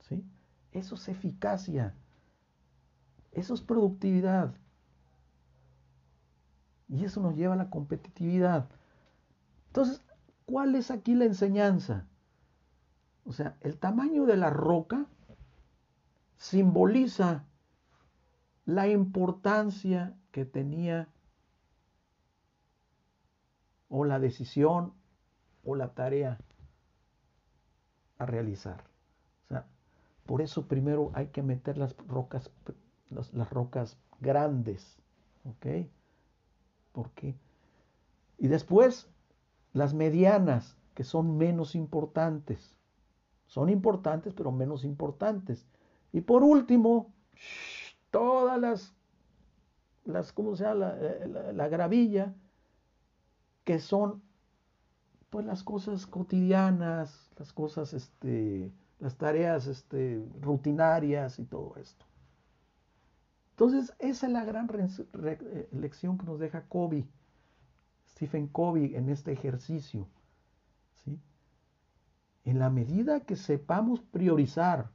¿Sí? 0.00 0.22
Eso 0.72 0.94
es 0.96 1.08
eficacia. 1.08 1.94
Eso 3.32 3.54
es 3.54 3.60
productividad. 3.62 4.54
Y 6.92 7.06
eso 7.06 7.22
nos 7.22 7.34
lleva 7.34 7.54
a 7.54 7.56
la 7.56 7.70
competitividad. 7.70 8.68
Entonces, 9.68 10.02
¿cuál 10.44 10.74
es 10.74 10.90
aquí 10.90 11.14
la 11.14 11.24
enseñanza? 11.24 12.06
O 13.24 13.32
sea, 13.32 13.56
el 13.62 13.78
tamaño 13.78 14.26
de 14.26 14.36
la 14.36 14.50
roca 14.50 15.06
simboliza 16.36 17.44
la 18.66 18.88
importancia 18.88 20.14
que 20.32 20.44
tenía 20.44 21.08
o 23.88 24.04
la 24.04 24.18
decisión 24.18 24.92
o 25.64 25.74
la 25.74 25.94
tarea 25.94 26.38
a 28.18 28.26
realizar. 28.26 28.84
O 29.46 29.48
sea, 29.48 29.66
por 30.26 30.42
eso 30.42 30.68
primero 30.68 31.10
hay 31.14 31.28
que 31.28 31.42
meter 31.42 31.78
las 31.78 31.96
rocas, 32.06 32.50
las, 33.08 33.50
rocas 33.50 33.96
grandes, 34.20 34.98
¿ok? 35.44 35.88
¿Por 36.92 37.10
qué? 37.10 37.34
Y 38.38 38.48
después 38.48 39.08
las 39.72 39.94
medianas, 39.94 40.76
que 40.94 41.04
son 41.04 41.38
menos 41.38 41.74
importantes. 41.74 42.76
Son 43.46 43.68
importantes, 43.68 44.34
pero 44.34 44.52
menos 44.52 44.84
importantes. 44.84 45.66
Y 46.12 46.20
por 46.20 46.42
último, 46.42 47.12
todas 48.10 48.60
las, 48.60 48.94
las 50.04 50.32
¿cómo 50.32 50.54
se 50.56 50.64
llama? 50.64 50.94
La, 50.94 51.52
la, 51.52 51.68
gravilla, 51.68 52.34
que 53.64 53.78
son 53.78 54.22
pues 55.30 55.46
las 55.46 55.62
cosas 55.62 56.06
cotidianas, 56.06 57.30
las 57.38 57.52
cosas, 57.52 57.94
este, 57.94 58.70
las 59.00 59.16
tareas 59.16 59.66
este, 59.66 60.22
rutinarias 60.40 61.38
y 61.38 61.44
todo 61.44 61.74
esto. 61.76 62.04
Entonces, 63.52 63.94
esa 63.98 64.26
es 64.26 64.32
la 64.32 64.44
gran 64.44 64.68
eh, 64.74 65.68
lección 65.72 66.18
que 66.18 66.26
nos 66.26 66.38
deja 66.38 66.62
Kobe, 66.68 67.06
Stephen 68.08 68.48
Covey, 68.48 68.94
en 68.94 69.08
este 69.08 69.32
ejercicio. 69.32 70.08
¿sí? 71.04 71.20
En 72.44 72.58
la 72.58 72.70
medida 72.70 73.20
que 73.20 73.36
sepamos 73.36 74.00
priorizar 74.00 74.90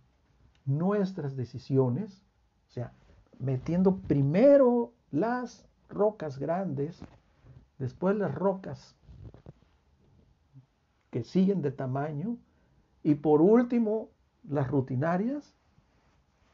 nuestras 0.65 1.35
decisiones, 1.35 2.23
o 2.67 2.71
sea, 2.71 2.93
metiendo 3.39 3.97
primero 3.97 4.93
las 5.11 5.67
rocas 5.87 6.39
grandes, 6.39 6.99
después 7.77 8.15
las 8.15 8.33
rocas 8.33 8.95
que 11.11 11.23
siguen 11.23 11.61
de 11.61 11.71
tamaño 11.71 12.37
y 13.03 13.15
por 13.15 13.41
último 13.41 14.09
las 14.43 14.67
rutinarias, 14.67 15.56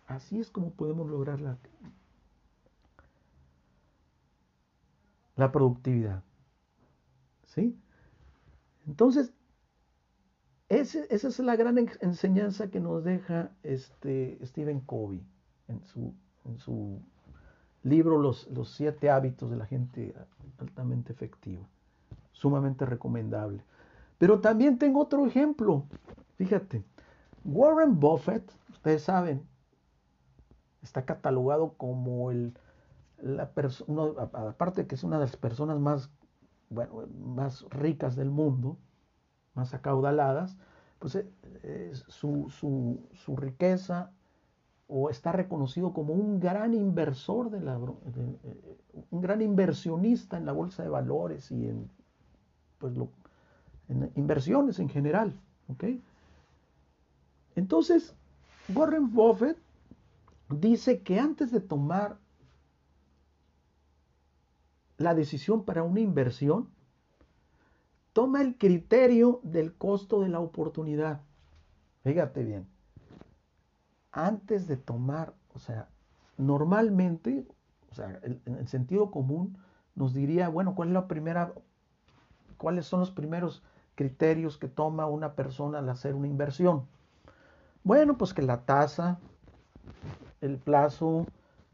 así 0.08 0.39
es 0.39 0.50
como 0.50 0.72
podemos 0.72 1.10
lograr 1.10 1.42
la, 1.42 1.58
la 5.36 5.52
productividad. 5.52 6.24
¿Sí? 7.46 7.78
Entonces, 8.88 9.34
esa 10.70 11.06
es 11.10 11.39
la 11.39 11.56
gran 11.56 11.78
enseñanza 12.02 12.70
que 12.72 12.80
nos 12.80 13.04
deja 13.04 13.52
este 13.62 14.39
Stephen 14.44 14.82
Covey 14.82 15.24
en 15.68 15.84
su, 15.84 16.13
en 16.46 16.58
su 16.58 17.00
libro 17.84 18.18
los, 18.18 18.48
los, 18.50 18.70
siete 18.72 19.10
hábitos 19.10 19.52
de 19.52 19.58
la 19.58 19.66
gente 19.66 20.16
altamente 20.58 21.13
efectiva. 21.13 21.68
Sumamente 22.32 22.86
recomendable. 22.86 23.63
Pero 24.18 24.39
también 24.39 24.78
tengo 24.80 25.02
otro 25.02 25.26
ejemplo. 25.28 25.86
Fíjate, 26.38 26.84
Warren 27.46 28.00
Buffett, 28.00 28.52
ustedes 28.72 29.04
saben, 29.04 29.44
está 30.84 31.06
catalogado 31.06 31.74
como 31.78 32.30
el, 32.32 32.54
la 33.22 33.50
persona, 33.52 34.04
aparte 34.22 34.82
de 34.82 34.88
que 34.88 34.96
es 34.96 35.04
una 35.04 35.17
de 35.17 35.26
las 35.26 35.38
personas 35.38 35.80
más, 35.80 36.12
bueno, 36.69 37.08
más 37.19 37.65
ricas 37.69 38.15
del 38.15 38.30
mundo, 38.30 38.78
más 39.56 39.74
acaudaladas, 39.74 40.58
pues 41.00 41.15
eh, 41.15 41.91
su, 42.08 42.50
su, 42.50 43.00
su, 43.13 43.36
riqueza 43.36 44.12
o 44.88 45.10
está 45.10 45.32
reconocido 45.32 45.93
como 45.93 46.13
un 46.13 46.39
gran 46.39 46.74
inversor 46.74 47.50
de 47.50 47.62
la, 47.62 47.76
eh, 47.76 48.78
un 49.12 49.22
gran 49.22 49.41
inversionista 49.41 50.38
en 50.38 50.46
la 50.46 50.52
bolsa 50.52 50.84
de 50.84 50.89
valores 50.89 51.52
y 51.52 51.67
en, 51.67 51.89
pues 52.78 52.93
en 53.89 54.12
inversiones 54.15 54.80
en 54.80 54.89
general, 54.89 55.39
¿ok? 55.69 55.86
Entonces, 57.56 58.15
Warren 58.74 59.13
Buffett 59.13 59.58
dice 60.54 61.02
que 61.02 61.20
antes 61.20 61.52
de 61.52 61.60
tomar 61.60 62.18
la 64.98 65.13
decisión 65.13 65.66
para 65.66 65.84
una 65.84 66.00
inversión, 66.00 66.70
toma 68.13 68.42
el 68.42 68.58
criterio 68.58 69.39
del 69.44 69.74
costo 69.74 70.22
de 70.22 70.30
la 70.30 70.39
oportunidad. 70.39 71.22
Fíjate 72.04 72.44
bien. 72.44 72.68
Antes 74.12 74.68
de 74.68 74.78
tomar, 74.78 75.34
o 75.54 75.60
sea, 75.60 75.89
normalmente, 76.38 77.48
o 77.92 77.96
sea, 77.96 78.20
en 78.24 78.42
el 78.58 78.68
sentido 78.68 79.12
común 79.12 79.58
nos 79.96 80.13
diría, 80.13 80.50
bueno, 80.50 80.76
¿cuál 80.76 80.89
es 80.89 80.94
la 80.94 81.08
primera, 81.08 81.54
cuáles 82.58 82.86
son 82.86 83.00
los 83.00 83.12
primeros 83.12 83.63
criterios 83.96 84.58
que 84.58 84.68
toma 84.68 85.06
una 85.06 85.36
persona 85.36 85.80
al 85.80 85.89
hacer 85.89 86.16
una 86.16 86.28
inversión? 86.28 86.86
Bueno, 87.84 88.18
pues 88.18 88.34
que 88.34 88.42
la 88.42 88.66
tasa, 88.66 89.20
el 90.43 90.58
plazo, 90.58 91.25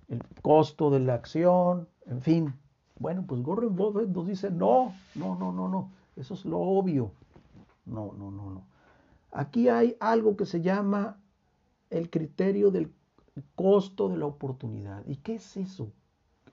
el 0.07 0.21
costo 0.41 0.89
de 0.89 0.99
la 0.99 1.15
acción, 1.15 1.87
en 2.05 2.21
fin. 2.21 2.53
Bueno, 2.99 3.25
pues 3.27 3.41
Warren 3.45 3.75
Buffett 3.75 4.09
nos 4.09 4.27
dice, 4.27 4.51
no, 4.51 4.93
no, 5.15 5.35
no, 5.35 5.51
no, 5.51 5.67
no, 5.67 5.91
eso 6.15 6.33
es 6.33 6.45
lo 6.45 6.59
obvio. 6.59 7.11
No, 7.85 8.13
no, 8.17 8.29
no, 8.29 8.51
no. 8.51 8.63
Aquí 9.31 9.69
hay 9.69 9.95
algo 9.99 10.35
que 10.35 10.45
se 10.45 10.61
llama 10.61 11.17
el 11.89 12.09
criterio 12.09 12.71
del 12.71 12.91
costo 13.55 14.09
de 14.09 14.17
la 14.17 14.25
oportunidad. 14.25 15.05
¿Y 15.07 15.17
qué 15.17 15.35
es 15.35 15.57
eso? 15.57 15.91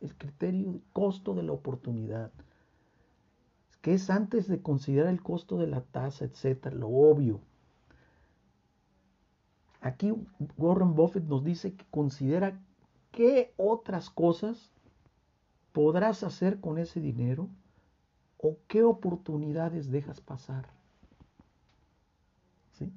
El 0.00 0.14
criterio 0.14 0.72
del 0.72 0.82
costo 0.92 1.34
de 1.34 1.42
la 1.42 1.52
oportunidad. 1.52 2.30
Que 3.82 3.94
es 3.94 4.08
antes 4.10 4.48
de 4.48 4.62
considerar 4.62 5.08
el 5.08 5.22
costo 5.22 5.58
de 5.58 5.66
la 5.66 5.80
tasa, 5.82 6.24
etcétera, 6.24 6.74
lo 6.76 6.88
obvio. 6.88 7.40
Aquí 9.86 10.12
Warren 10.58 10.96
Buffett 10.96 11.22
nos 11.26 11.44
dice 11.44 11.76
que 11.76 11.84
considera 11.92 12.58
qué 13.12 13.54
otras 13.56 14.10
cosas 14.10 14.72
podrás 15.70 16.24
hacer 16.24 16.58
con 16.58 16.78
ese 16.78 16.98
dinero 16.98 17.48
o 18.36 18.56
qué 18.66 18.82
oportunidades 18.82 19.92
dejas 19.92 20.20
pasar. 20.20 20.66
¿Sí? 22.72 22.92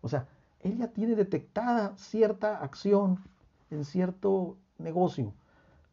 O 0.00 0.08
sea, 0.08 0.28
él 0.60 0.78
ya 0.78 0.86
tiene 0.92 1.16
detectada 1.16 1.96
cierta 1.96 2.62
acción 2.62 3.18
en 3.70 3.84
cierto 3.84 4.58
negocio. 4.78 5.34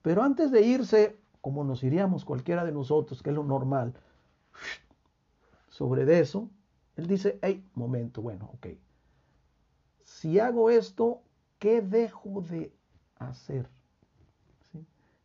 Pero 0.03 0.21
antes 0.21 0.51
de 0.51 0.61
irse, 0.61 1.17
como 1.41 1.63
nos 1.63 1.83
iríamos 1.83 2.23
cualquiera 2.23 2.63
de 2.63 2.71
nosotros, 2.71 3.23
que 3.23 3.31
es 3.31 3.35
lo 3.35 3.43
normal, 3.43 3.95
sobre 5.69 6.19
eso, 6.19 6.51
él 6.97 7.07
dice, 7.07 7.39
hey, 7.41 7.67
momento, 7.73 8.21
bueno, 8.21 8.51
ok. 8.53 8.67
Si 10.05 10.39
hago 10.39 10.69
esto, 10.69 11.21
¿qué 11.59 11.81
dejo 11.81 12.41
de 12.41 12.71
hacer? 13.17 13.67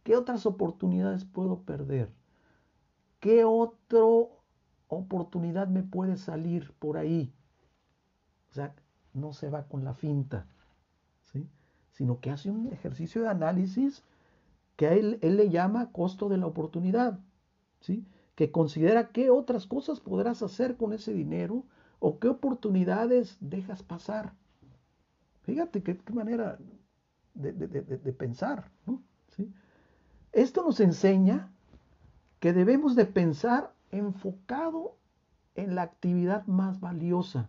¿Qué 0.03 0.17
otras 0.17 0.47
oportunidades 0.47 1.25
puedo 1.25 1.61
perder? 1.61 2.11
¿Qué 3.21 3.45
otra 3.45 4.01
oportunidad 4.89 5.69
me 5.69 5.83
puede 5.83 6.17
salir 6.17 6.73
por 6.79 6.97
ahí? 6.97 7.33
O 8.51 8.55
sea, 8.55 8.75
no 9.13 9.35
se 9.35 9.51
va 9.51 9.69
con 9.69 9.85
la 9.85 9.93
finta, 9.93 10.47
¿sí? 11.31 11.47
sino 11.93 12.19
que 12.21 12.31
hace 12.31 12.51
un 12.51 12.67
ejercicio 12.69 13.21
de 13.23 13.29
análisis 13.29 14.03
que 14.77 14.87
a 14.87 14.95
él, 14.95 15.19
le 15.21 15.51
llama 15.51 15.93
costo 15.93 16.31
de 16.31 16.39
la 16.39 16.47
oportunidad, 16.47 17.21
¿sí? 17.81 18.07
que 18.35 18.51
considera 18.51 19.13
qué 19.13 19.29
otras 19.29 19.67
cosas 19.67 20.01
podrás 20.01 20.43
hacer 20.43 20.79
con 20.79 20.95
ese 20.95 21.13
dinero 21.13 21.65
o 21.99 22.19
qué 22.19 22.29
oportunidades 22.29 23.37
dejas 23.41 23.83
pasar. 23.83 24.33
Fíjate 25.43 25.83
qué, 25.83 25.99
manera 26.13 26.59
de, 27.35 27.53
de, 27.53 28.13
pensar. 28.13 28.71
¿no? 28.87 29.03
¿Sí? 29.29 29.53
Esto 30.33 30.63
nos 30.63 30.81
enseña 30.81 31.51
que 32.39 32.53
debemos 32.53 32.95
de 32.97 33.07
pensar 33.07 33.75
enfocado 33.91 34.97
en 35.55 35.75
la 35.75 35.83
actividad 35.83 36.47
más 36.47 36.81
valiosa 36.81 37.49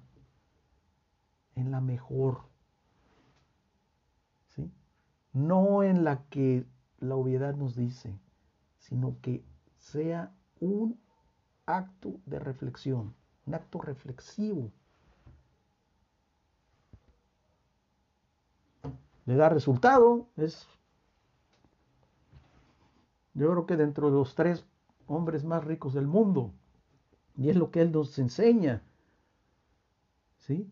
en 1.56 1.71
la 1.71 1.82
mejor. 1.82 2.41
¿sí? 4.49 4.71
No 5.34 5.84
en 5.84 6.04
la 6.04 6.23
que 6.30 6.65
la 6.99 7.15
obviedad 7.15 7.56
nos 7.56 7.75
dice, 7.75 8.17
sino 8.77 9.17
que 9.21 9.43
sea 9.77 10.34
un 10.60 10.99
acto 11.65 12.19
de 12.25 12.39
reflexión, 12.39 13.15
un 13.45 13.56
acto 13.56 13.80
reflexivo. 13.80 14.71
Le 19.25 19.36
da 19.36 19.49
resultado, 19.49 20.27
es 20.36 20.67
yo 23.34 23.49
creo 23.51 23.65
que 23.65 23.77
dentro 23.77 24.10
de 24.10 24.17
los 24.17 24.36
tres 24.36 24.65
hombres 25.07 25.43
más 25.43 25.63
ricos 25.63 25.93
del 25.93 26.07
mundo, 26.07 26.53
y 27.36 27.49
es 27.49 27.55
lo 27.55 27.71
que 27.71 27.81
él 27.81 27.91
nos 27.91 28.17
enseña. 28.19 28.84
¿Sí? 30.38 30.69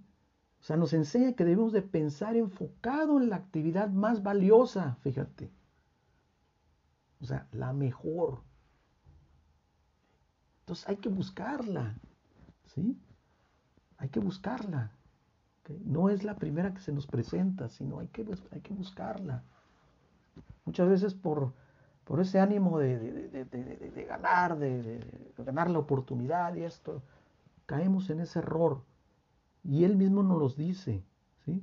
O 0.59 0.63
sea, 0.63 0.75
nos 0.75 0.93
enseña 0.93 1.33
que 1.33 1.45
debemos 1.45 1.71
de 1.71 1.81
pensar 1.81 2.35
enfocado 2.35 3.17
en 3.17 3.29
la 3.29 3.37
actividad 3.37 3.89
más 3.89 4.23
valiosa, 4.23 4.97
fíjate. 5.01 5.51
O 7.21 7.25
sea, 7.25 7.47
la 7.51 7.71
mejor. 7.71 8.41
Entonces 10.61 10.87
hay 10.87 10.97
que 10.97 11.09
buscarla, 11.09 11.97
¿sí? 12.65 12.99
Hay 13.97 14.09
que 14.09 14.19
buscarla. 14.19 14.91
No 15.85 16.09
es 16.09 16.23
la 16.23 16.35
primera 16.35 16.73
que 16.73 16.79
se 16.79 16.91
nos 16.91 17.07
presenta, 17.07 17.69
sino 17.69 17.99
hay 17.99 18.07
que, 18.07 18.25
hay 18.51 18.61
que 18.61 18.73
buscarla. 18.73 19.43
Muchas 20.65 20.89
veces 20.89 21.13
por, 21.13 21.53
por 22.03 22.19
ese 22.19 22.39
ánimo 22.39 22.79
de, 22.79 22.97
de 22.99 24.05
ganar, 24.05 24.57
de, 24.57 25.03
ganar 25.37 25.69
la 25.69 25.79
oportunidad 25.79 26.55
y 26.55 26.63
esto, 26.63 27.01
caemos 27.65 28.09
en 28.09 28.19
ese 28.21 28.39
error 28.39 28.81
y 29.63 29.83
él 29.83 29.95
mismo 29.95 30.23
nos 30.23 30.39
los 30.39 30.57
dice, 30.57 31.03
¿sí? 31.45 31.61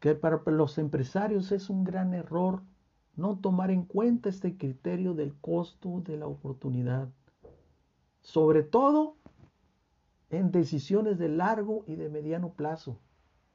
Que 0.00 0.14
para 0.14 0.42
los 0.46 0.76
empresarios 0.76 1.52
es 1.52 1.70
un 1.70 1.84
gran 1.84 2.12
error 2.12 2.62
no 3.16 3.38
tomar 3.38 3.70
en 3.70 3.84
cuenta 3.84 4.28
este 4.28 4.56
criterio 4.56 5.14
del 5.14 5.34
costo 5.36 6.02
de 6.04 6.16
la 6.16 6.26
oportunidad. 6.26 7.08
Sobre 8.20 8.62
todo 8.62 9.16
en 10.38 10.50
decisiones 10.50 11.18
de 11.18 11.28
largo 11.28 11.84
y 11.86 11.96
de 11.96 12.08
mediano 12.08 12.50
plazo. 12.52 12.98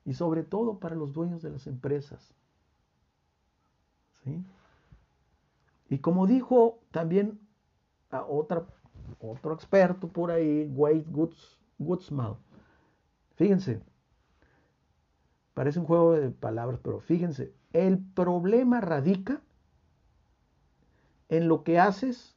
Y 0.06 0.14
sobre 0.14 0.44
todo 0.44 0.80
para 0.80 0.96
los 0.96 1.14
dueños 1.14 1.42
de 1.42 1.52
las 1.52 1.68
empresas. 1.68 2.34
¿Sí? 4.24 4.44
Y 5.90 6.00
como 6.00 6.28
dijo 6.28 6.80
también 6.92 7.40
a 8.12 8.24
otro 8.24 8.68
experto 9.54 10.08
por 10.08 10.32
ahí, 10.32 10.72
Wade 10.76 11.06
Goodsmal, 11.78 12.38
Fíjense, 13.36 13.82
parece 15.54 15.80
un 15.80 15.86
juego 15.86 16.12
de 16.14 16.30
palabras, 16.30 16.80
pero 16.84 17.00
fíjense, 17.00 17.54
el 17.72 17.98
problema 17.98 18.82
radica 18.82 19.42
en 21.30 21.48
lo 21.48 21.64
que 21.64 21.80
haces 21.80 22.36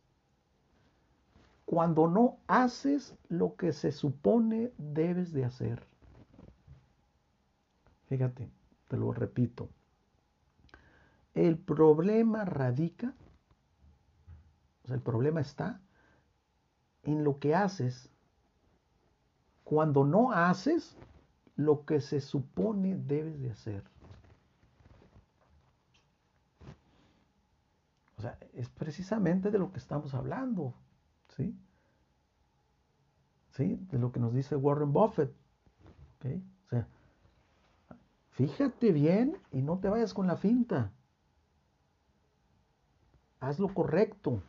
cuando 1.72 2.06
no 2.06 2.36
haces 2.48 3.16
lo 3.30 3.56
que 3.56 3.72
se 3.72 3.92
supone 3.92 4.74
debes 4.76 5.32
de 5.32 5.46
hacer. 5.46 5.82
Fíjate, 8.08 8.50
te 8.88 8.98
lo 8.98 9.10
repito. 9.10 9.70
El 11.32 11.56
problema 11.56 12.44
radica, 12.44 13.14
o 14.84 14.86
sea, 14.86 14.96
el 14.96 15.00
problema 15.00 15.40
está 15.40 15.80
en 17.04 17.24
lo 17.24 17.38
que 17.38 17.54
haces 17.54 18.10
cuando 19.64 20.04
no 20.04 20.30
haces 20.30 20.94
lo 21.56 21.86
que 21.86 22.02
se 22.02 22.20
supone 22.20 22.96
debes 22.96 23.40
de 23.40 23.50
hacer. 23.50 23.82
O 28.18 28.20
sea, 28.20 28.38
es 28.52 28.68
precisamente 28.68 29.50
de 29.50 29.58
lo 29.58 29.72
que 29.72 29.78
estamos 29.78 30.12
hablando, 30.12 30.74
¿sí? 31.36 31.54
¿Sí? 33.50 33.78
De 33.90 33.98
lo 33.98 34.12
que 34.12 34.20
nos 34.20 34.34
dice 34.34 34.56
Warren 34.56 34.92
Buffett. 34.92 35.32
O 36.24 36.68
sea, 36.68 36.86
fíjate 38.30 38.92
bien 38.92 39.36
y 39.50 39.62
no 39.62 39.78
te 39.78 39.88
vayas 39.88 40.14
con 40.14 40.26
la 40.26 40.36
finta. 40.36 40.92
Haz 43.40 43.58
lo 43.58 43.74
correcto. 43.74 44.42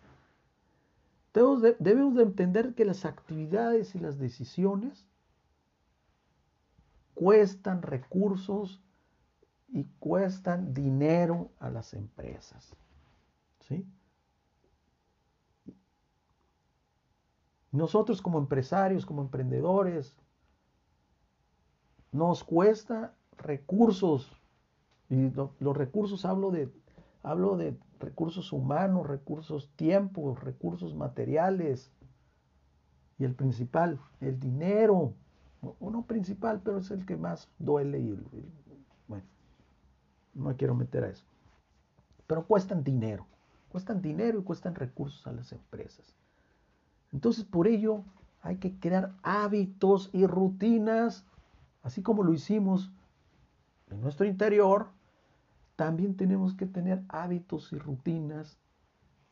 debemos 1.34 2.16
de 2.16 2.24
entender 2.24 2.76
que 2.76 2.86
las 2.86 3.06
actividades 3.06 3.96
y 3.96 4.00
las 4.00 4.20
decisiones 4.20 5.08
cuestan 7.16 7.82
recursos 7.82 8.82
y 9.68 9.86
cuestan 10.00 10.74
dinero 10.76 11.52
a 11.60 11.72
las 11.72 11.94
empresas. 11.96 12.76
¿Sí? 13.62 13.86
Nosotros 17.74 18.22
como 18.22 18.40
empresarios, 18.40 19.06
como 19.06 19.22
emprendedores, 19.22 20.16
nos 22.14 22.46
cuesta 22.46 23.14
recursos. 23.38 24.32
Y 25.10 25.32
los 25.60 25.78
recursos 25.78 26.24
hablo 26.24 26.52
de, 26.52 26.72
hablo 27.22 27.58
de 27.58 27.78
recursos 28.00 28.54
humanos, 28.54 29.08
recursos 29.08 29.70
tiempo, 29.76 30.34
recursos 30.36 30.96
materiales. 30.96 31.92
Y 33.20 33.26
el 33.26 33.36
principal, 33.36 34.00
el 34.22 34.40
dinero 34.40 35.14
uno 35.80 36.06
principal, 36.06 36.62
pero 36.64 36.80
es 36.80 36.92
el 36.92 37.06
que 37.06 37.16
más 37.16 37.50
duele 37.60 38.00
y, 38.00 38.18
bueno, 39.08 39.26
no 40.34 40.56
quiero 40.58 40.76
meter 40.76 41.04
a 41.06 41.10
eso. 41.10 41.26
Pero 42.28 42.46
cuestan 42.46 42.84
dinero, 42.84 43.26
cuestan 43.70 44.02
dinero 44.02 44.40
y 44.40 44.44
cuestan 44.44 44.76
recursos 44.76 45.26
a 45.28 45.32
las 45.32 45.52
empresas. 45.52 46.16
Entonces, 47.14 47.46
por 47.46 47.68
ello, 47.68 48.04
hay 48.42 48.58
que 48.58 48.78
crear 48.78 49.16
hábitos 49.24 50.10
y 50.12 50.26
rutinas, 50.26 51.26
así 51.84 52.02
como 52.02 52.24
lo 52.24 52.34
hicimos 52.34 52.92
nuestro 54.02 54.26
interior, 54.26 54.88
también 55.76 56.16
tenemos 56.16 56.54
que 56.54 56.66
tener 56.66 57.04
hábitos 57.10 57.72
y 57.74 57.78
rutinas 57.78 58.58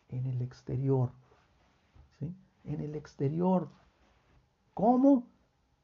en 0.10 0.26
el 0.26 0.42
exterior. 0.42 1.12
¿sí? 2.20 2.36
En 2.64 2.82
el 2.82 2.96
exterior. 2.96 3.70
¿Cómo? 4.74 5.28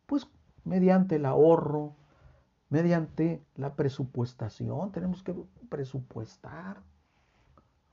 Pues 0.05 0.27
mediante 0.63 1.15
el 1.15 1.25
ahorro, 1.25 1.95
mediante 2.69 3.43
la 3.55 3.75
presupuestación. 3.75 4.91
Tenemos 4.91 5.23
que 5.23 5.35
presupuestar 5.69 6.81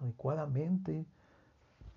adecuadamente. 0.01 1.07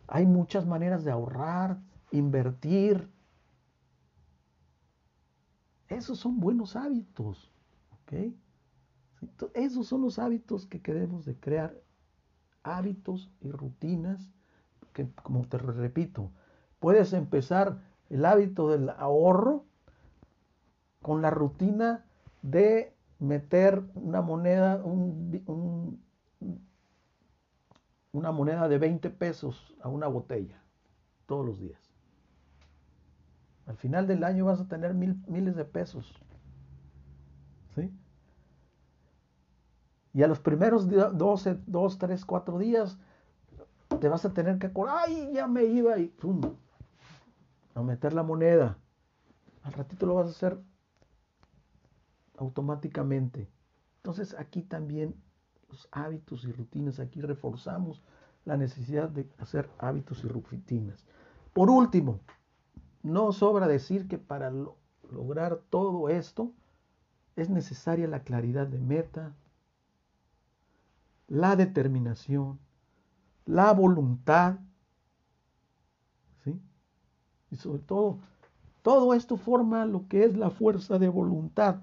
Hay 0.07 0.25
muchas 0.25 0.65
maneras 0.65 1.03
de 1.03 1.11
ahorrar, 1.11 1.79
invertir. 2.11 3.09
Esos 5.87 6.19
son 6.19 6.39
buenos 6.39 6.75
hábitos. 6.75 7.51
¿ok? 7.91 8.33
Esos 9.53 9.87
son 9.87 10.01
los 10.01 10.19
hábitos 10.19 10.65
que 10.65 10.81
queremos 10.81 11.25
de 11.25 11.35
crear. 11.35 11.75
Hábitos 12.63 13.31
y 13.39 13.49
rutinas 13.49 14.29
que, 14.93 15.07
como 15.23 15.47
te 15.47 15.57
repito, 15.57 16.31
puedes 16.79 17.13
empezar 17.13 17.81
el 18.09 18.25
hábito 18.25 18.69
del 18.69 18.89
ahorro 18.89 19.65
con 21.01 21.21
la 21.21 21.29
rutina 21.29 22.05
de 22.41 22.93
meter 23.19 23.83
una 23.95 24.21
moneda, 24.21 24.83
un, 24.83 26.03
una 28.11 28.31
moneda 28.31 28.67
de 28.67 28.77
20 28.77 29.09
pesos 29.11 29.75
a 29.81 29.89
una 29.89 30.07
botella 30.07 30.61
todos 31.25 31.45
los 31.45 31.59
días. 31.59 31.86
Al 33.67 33.77
final 33.77 34.07
del 34.07 34.23
año 34.23 34.45
vas 34.45 34.61
a 34.61 34.67
tener 34.67 34.93
mil, 34.93 35.21
miles 35.27 35.55
de 35.55 35.65
pesos. 35.65 36.11
¿Sí? 37.75 37.91
Y 40.13 40.23
a 40.23 40.27
los 40.27 40.39
primeros 40.39 40.87
12, 40.89 41.59
2, 41.67 41.97
3, 41.99 42.25
4 42.25 42.57
días 42.57 42.97
te 43.99 44.09
vas 44.09 44.25
a 44.25 44.33
tener 44.33 44.57
que 44.57 44.67
acordar, 44.67 45.05
ay, 45.05 45.31
ya 45.33 45.47
me 45.47 45.65
iba 45.65 45.97
y 45.99 46.07
pum, 46.07 46.41
a 47.75 47.81
meter 47.83 48.13
la 48.13 48.23
moneda. 48.23 48.77
Al 49.63 49.73
ratito 49.73 50.05
lo 50.05 50.15
vas 50.15 50.27
a 50.27 50.31
hacer 50.31 50.59
automáticamente. 52.37 53.49
Entonces 53.97 54.35
aquí 54.39 54.61
también 54.61 55.15
los 55.69 55.87
hábitos 55.91 56.45
y 56.45 56.51
rutinas, 56.51 56.99
aquí 56.99 57.21
reforzamos 57.21 58.01
la 58.45 58.55
necesidad 58.55 59.09
de 59.09 59.29
hacer 59.37 59.69
hábitos 59.77 60.23
y 60.23 60.27
rutinas. 60.27 61.05
Por 61.53 61.69
último, 61.69 62.21
no 63.07 63.31
sobra 63.31 63.67
decir 63.67 64.07
que 64.07 64.17
para 64.17 64.51
lograr 65.11 65.61
todo 65.69 66.09
esto 66.09 66.51
es 67.35 67.49
necesaria 67.49 68.07
la 68.07 68.23
claridad 68.23 68.67
de 68.67 68.79
meta, 68.79 69.35
la 71.27 71.55
determinación, 71.55 72.59
la 73.45 73.71
voluntad, 73.73 74.59
¿sí? 76.43 76.59
Y 77.51 77.55
sobre 77.55 77.81
todo, 77.81 78.19
todo 78.81 79.13
esto 79.13 79.37
forma 79.37 79.85
lo 79.85 80.07
que 80.07 80.23
es 80.23 80.35
la 80.37 80.49
fuerza 80.49 80.99
de 80.99 81.09
voluntad. 81.09 81.81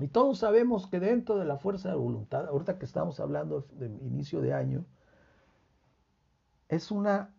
Y 0.00 0.08
todos 0.08 0.38
sabemos 0.38 0.86
que 0.86 1.00
dentro 1.00 1.36
de 1.36 1.44
la 1.44 1.58
fuerza 1.58 1.88
de 1.88 1.96
voluntad, 1.96 2.46
ahorita 2.46 2.78
que 2.78 2.84
estamos 2.84 3.18
hablando 3.18 3.66
de 3.72 3.86
inicio 3.86 4.40
de 4.40 4.54
año, 4.54 4.84
es 6.68 6.90
una, 6.90 7.34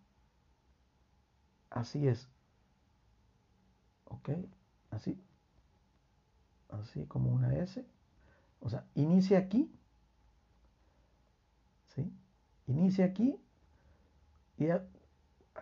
así 1.70 2.08
es, 2.08 2.30
¿ok? 4.06 4.30
Así, 4.92 5.22
así 6.70 7.06
como 7.06 7.32
una 7.32 7.56
S. 7.56 7.86
O 8.60 8.70
sea, 8.70 8.86
inicia 8.96 9.40
aquí, 9.40 9.72
¿sí? 11.96 12.12
Inicia 12.68 13.06
aquí 13.06 13.40
y 14.58 14.68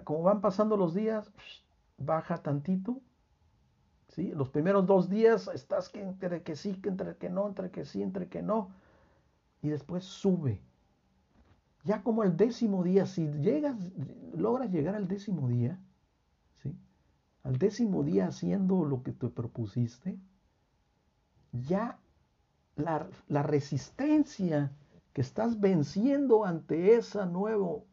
como 0.04 0.24
van 0.24 0.42
pasando 0.42 0.78
los 0.78 0.94
días, 0.94 1.32
baja 1.98 2.42
tantito 2.42 3.02
los 4.18 4.50
primeros 4.50 4.86
dos 4.86 5.10
días 5.10 5.50
estás 5.54 5.90
que 5.90 6.02
entre 6.02 6.42
que 6.42 6.56
sí, 6.56 6.82
que 6.82 6.90
entre 6.90 7.16
que 7.18 7.30
no, 7.30 7.48
entre 7.48 7.70
que 7.70 7.86
sí, 7.86 8.02
entre 8.02 8.28
que 8.28 8.42
no. 8.42 8.70
Y 9.62 9.70
después 9.70 10.04
sube. 10.04 10.62
Ya 11.84 12.02
como 12.04 12.24
el 12.24 12.36
décimo 12.36 12.84
día, 12.84 13.06
si 13.06 13.28
llegas, 13.28 13.76
logras 14.36 14.72
llegar 14.72 14.96
al 14.96 15.08
décimo 15.08 15.48
día, 15.48 15.80
¿sí? 15.80 15.87
Al 17.44 17.58
décimo 17.58 18.04
día 18.04 18.28
haciendo 18.28 18.84
lo 18.84 19.04
que 19.04 19.14
te 19.14 19.30
propusiste, 19.30 20.20
ya 21.52 22.00
la, 22.76 23.44
resistencia 23.44 24.72
que 25.14 25.22
estás 25.22 25.60
venciendo 25.60 26.46
ante 26.46 26.96
esa 26.96 27.26
nuevo, 27.26 27.86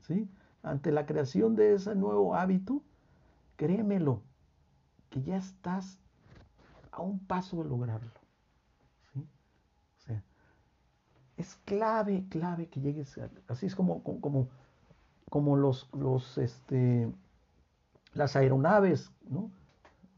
¿sí? 0.00 0.28
Ante 0.62 0.90
la 0.92 1.06
creación 1.06 1.54
de 1.56 1.74
ese 1.74 1.94
nuevo 1.94 2.34
hábito, 2.34 2.82
créemelo, 3.56 4.22
que 5.10 5.22
ya 5.22 5.36
estás 5.36 5.98
a 6.90 7.02
un 7.02 7.18
paso 7.20 7.62
de 7.62 7.68
lograrlo. 7.68 8.10
O 9.14 10.00
sea, 10.00 10.22
es 11.36 11.54
clave, 11.64 12.26
clave 12.28 12.68
que 12.68 12.80
llegues 12.80 13.16
a, 13.18 13.30
así 13.48 13.66
es 13.66 13.74
como, 13.74 14.02
como, 14.02 14.48
como 15.30 15.56
los, 15.56 15.88
los, 15.92 16.38
este, 16.38 17.12
las 18.14 18.36
aeronaves, 18.36 19.10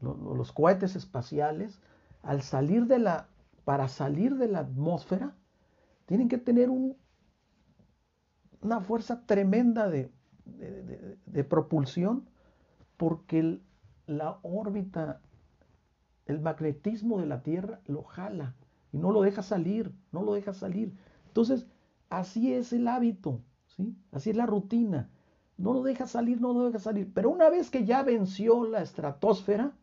los, 0.01 0.51
cohetes 0.51 0.95
espaciales, 0.95 1.81
al 2.23 2.41
salir 2.41 2.87
de 2.87 2.99
la, 2.99 3.27
para 3.63 3.87
salir 3.87 4.35
de 4.35 4.47
la 4.47 4.59
atmósfera, 4.59 5.35
tienen 6.05 6.27
que 6.27 6.37
tener 6.37 6.69
un, 6.69 6.97
una 8.61 8.81
fuerza 8.81 9.25
tremenda 9.25 9.89
de, 9.89 10.11
propulsión 11.49 12.27
porque 12.97 13.59
la 14.07 14.39
órbita, 14.41 15.21
el 16.25 16.39
magnetismo 16.39 17.19
de 17.19 17.25
la 17.25 17.41
Tierra 17.43 17.81
lo 17.85 18.03
jala 18.03 18.55
y 18.91 18.97
no 18.97 19.11
lo 19.11 19.21
deja 19.21 19.43
salir, 19.43 19.93
no 20.11 20.23
lo 20.23 20.33
deja 20.33 20.53
salir. 20.53 20.95
Entonces, 21.27 21.67
así 22.09 22.53
es 22.53 22.73
el 22.73 22.87
hábito, 22.87 23.41
¿sí? 23.67 23.95
Así 24.11 24.29
es 24.29 24.35
la 24.35 24.45
rutina. 24.45 25.09
No 25.57 25.73
lo 25.73 25.83
deja 25.83 26.05
salir, 26.07 26.41
no 26.41 26.53
lo 26.53 26.65
deja 26.65 26.79
salir. 26.79 27.11
Pero 27.13 27.29
una 27.29 27.49
vez 27.49 27.69
que 27.69 27.85
ya 27.85 28.03
venció 28.03 28.67
la 28.67 28.81
estratosfera, 28.81 29.73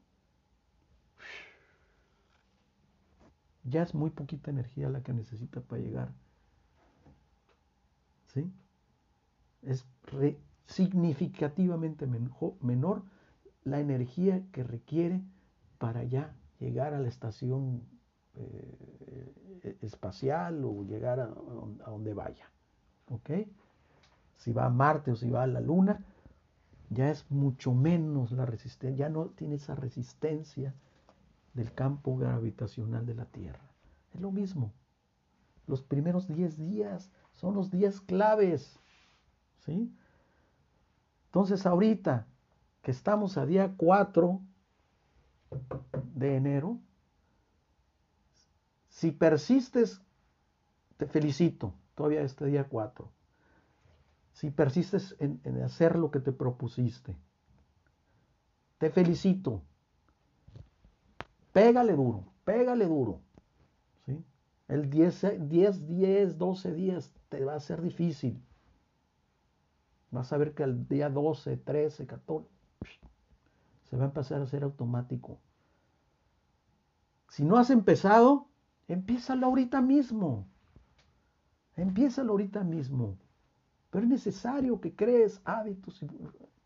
ya 3.65 3.83
es 3.83 3.95
muy 3.95 4.11
poquita 4.11 4.51
energía 4.51 4.89
la 4.89 5.03
que 5.03 5.13
necesita 5.13 5.61
para 5.61 5.83
llegar. 5.83 6.13
¿Sí? 8.35 8.51
Es 9.63 9.87
significativamente 10.67 12.07
menor 12.07 13.03
la 13.65 13.81
energía 13.81 14.45
que 14.53 14.65
requiere 14.65 15.23
para 15.79 16.05
ya 16.05 16.35
llegar 16.59 16.95
a 16.95 17.01
la 17.01 17.09
estación 17.09 17.83
eh, 18.35 19.77
espacial 19.83 20.65
o 20.65 20.83
llegar 20.85 21.21
a, 21.21 21.27
donde 21.27 22.15
vaya. 22.15 22.51
¿Ok? 23.11 23.31
Si 24.43 24.53
va 24.53 24.67
a 24.67 24.71
Marte 24.71 25.13
o 25.13 25.15
si 25.15 25.31
va 25.31 25.45
a 25.45 25.47
la 25.47 25.61
Luna, 25.61 26.05
ya 26.91 27.11
es 27.11 27.31
mucho 27.31 27.73
menos 27.73 28.33
la 28.33 28.45
resistencia, 28.45 29.07
ya 29.07 29.09
no 29.09 29.27
tiene 29.27 29.55
esa 29.55 29.77
resistencia 29.77 30.75
del 31.55 31.73
campo 31.73 32.17
gravitacional 32.17 33.07
de 33.07 33.15
la 33.15 33.27
Tierra. 33.27 33.71
Es 34.13 34.21
lo 34.21 34.33
mismo. 34.33 34.73
Los 35.69 35.81
primeros 35.81 36.27
10 36.27 36.59
días 36.59 37.09
son 37.31 37.55
los 37.55 37.71
días 37.71 38.01
claves. 38.01 38.81
¿Sí? 39.61 39.95
Entonces 41.27 41.65
ahorita 41.65 42.27
que 42.83 42.91
estamos 42.91 43.39
a 43.39 43.47
día 43.47 43.75
4 43.77 44.41
de 46.17 46.35
enero, 46.37 46.81
si 48.89 49.13
persistes, 49.13 50.03
te 50.97 51.07
felicito, 51.07 51.75
todavía 51.95 52.23
este 52.23 52.45
día 52.47 52.69
4. 52.69 53.09
Si 54.33 54.51
persistes 54.51 55.15
en, 55.19 55.41
hacer 55.63 55.97
lo 55.97 56.11
que 56.11 56.21
te 56.21 56.33
propusiste, 56.33 57.17
te 58.79 58.91
felicito. 58.91 59.63
Pégale 61.53 61.93
duro, 61.93 62.25
pégale 62.45 62.87
duro. 62.87 63.21
¿sí? 64.07 64.25
El 64.69 64.89
10, 64.89 65.49
10, 65.49 65.87
10, 65.87 66.39
12 66.39 66.75
días 66.75 67.13
te 67.29 67.45
va 67.45 67.55
a 67.55 67.61
ser 67.61 67.83
difícil. 67.83 68.43
Vas 70.11 70.33
a 70.33 70.39
ver 70.39 70.55
que 70.55 70.63
al 70.63 70.89
día 70.89 71.09
12, 71.09 71.57
13, 71.57 72.07
14, 72.07 72.49
se 73.85 73.97
va 73.97 74.05
a 74.05 74.07
empezar 74.07 74.41
a 74.41 74.45
hacer 74.45 74.63
automático. 74.63 75.39
Si 77.29 77.45
no 77.45 77.57
has 77.57 77.71
empezado, 77.71 78.49
empiézalo 78.89 79.47
ahorita 79.47 79.81
mismo. 79.81 80.47
Empiézalo 81.77 82.33
ahorita 82.33 82.63
mismo. 82.63 83.17
Pero 83.93 84.05
es 84.05 84.11
necesario 84.11 84.81
que 84.81 84.97
crees 84.97 85.43
hábitos 85.45 86.03
y 86.03 86.07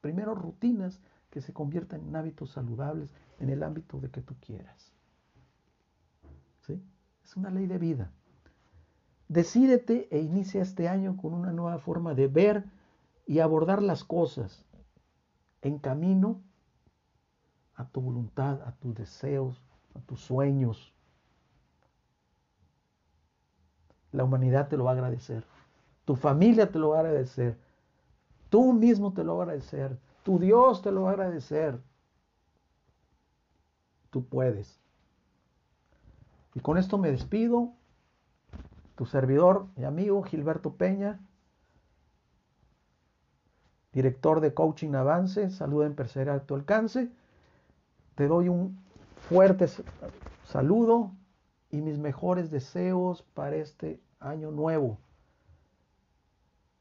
primero 0.00 0.36
rutinas 0.36 1.00
que 1.28 1.40
se 1.40 1.52
conviertan 1.52 2.00
en 2.06 2.14
hábitos 2.14 2.52
saludables 2.52 3.12
en 3.40 3.50
el 3.50 3.64
ámbito 3.64 3.98
de 3.98 4.10
que 4.10 4.22
tú 4.22 4.36
quieras. 4.40 4.92
¿sí? 6.60 6.80
Es 7.24 7.36
una 7.36 7.50
ley 7.50 7.66
de 7.66 7.78
vida. 7.78 8.12
Decídete 9.26 10.06
e 10.12 10.20
inicia 10.20 10.62
este 10.62 10.88
año 10.88 11.16
con 11.16 11.34
una 11.34 11.50
nueva 11.50 11.78
forma 11.78 12.14
de 12.14 12.28
ver 12.28 12.64
y 13.26 13.40
abordar 13.40 13.82
las 13.82 14.04
cosas 14.04 14.64
en 15.62 15.80
camino 15.80 16.40
a 17.74 17.88
tu 17.88 18.02
voluntad, 18.02 18.62
a 18.62 18.70
tus 18.70 18.94
deseos, 18.94 19.60
a 19.96 20.00
tus 20.02 20.20
sueños. 20.20 20.94
La 24.12 24.22
humanidad 24.22 24.68
te 24.68 24.76
lo 24.76 24.84
va 24.84 24.92
a 24.92 24.94
agradecer. 24.94 25.44
Tu 26.06 26.16
familia 26.16 26.70
te 26.70 26.78
lo 26.78 26.90
va 26.90 26.98
a 26.98 27.00
agradecer. 27.00 27.58
Tú 28.48 28.72
mismo 28.72 29.12
te 29.12 29.24
lo 29.24 29.36
va 29.36 29.42
a 29.42 29.46
agradecer. 29.46 29.98
Tu 30.22 30.38
Dios 30.38 30.80
te 30.80 30.92
lo 30.92 31.02
va 31.02 31.10
a 31.10 31.12
agradecer. 31.12 31.78
Tú 34.10 34.24
puedes. 34.24 34.80
Y 36.54 36.60
con 36.60 36.78
esto 36.78 36.96
me 36.96 37.10
despido. 37.10 37.72
Tu 38.94 39.04
servidor 39.04 39.66
y 39.76 39.84
amigo 39.84 40.22
Gilberto 40.22 40.72
Peña, 40.74 41.20
director 43.92 44.40
de 44.40 44.54
Coaching 44.54 44.94
Avance, 44.94 45.50
Salud 45.50 45.84
Empresarial 45.84 46.36
a 46.36 46.46
tu 46.46 46.54
alcance. 46.54 47.10
Te 48.14 48.26
doy 48.26 48.48
un 48.48 48.78
fuerte 49.28 49.66
saludo 50.44 51.10
y 51.70 51.82
mis 51.82 51.98
mejores 51.98 52.50
deseos 52.50 53.22
para 53.34 53.56
este 53.56 54.00
año 54.18 54.50
nuevo. 54.50 54.98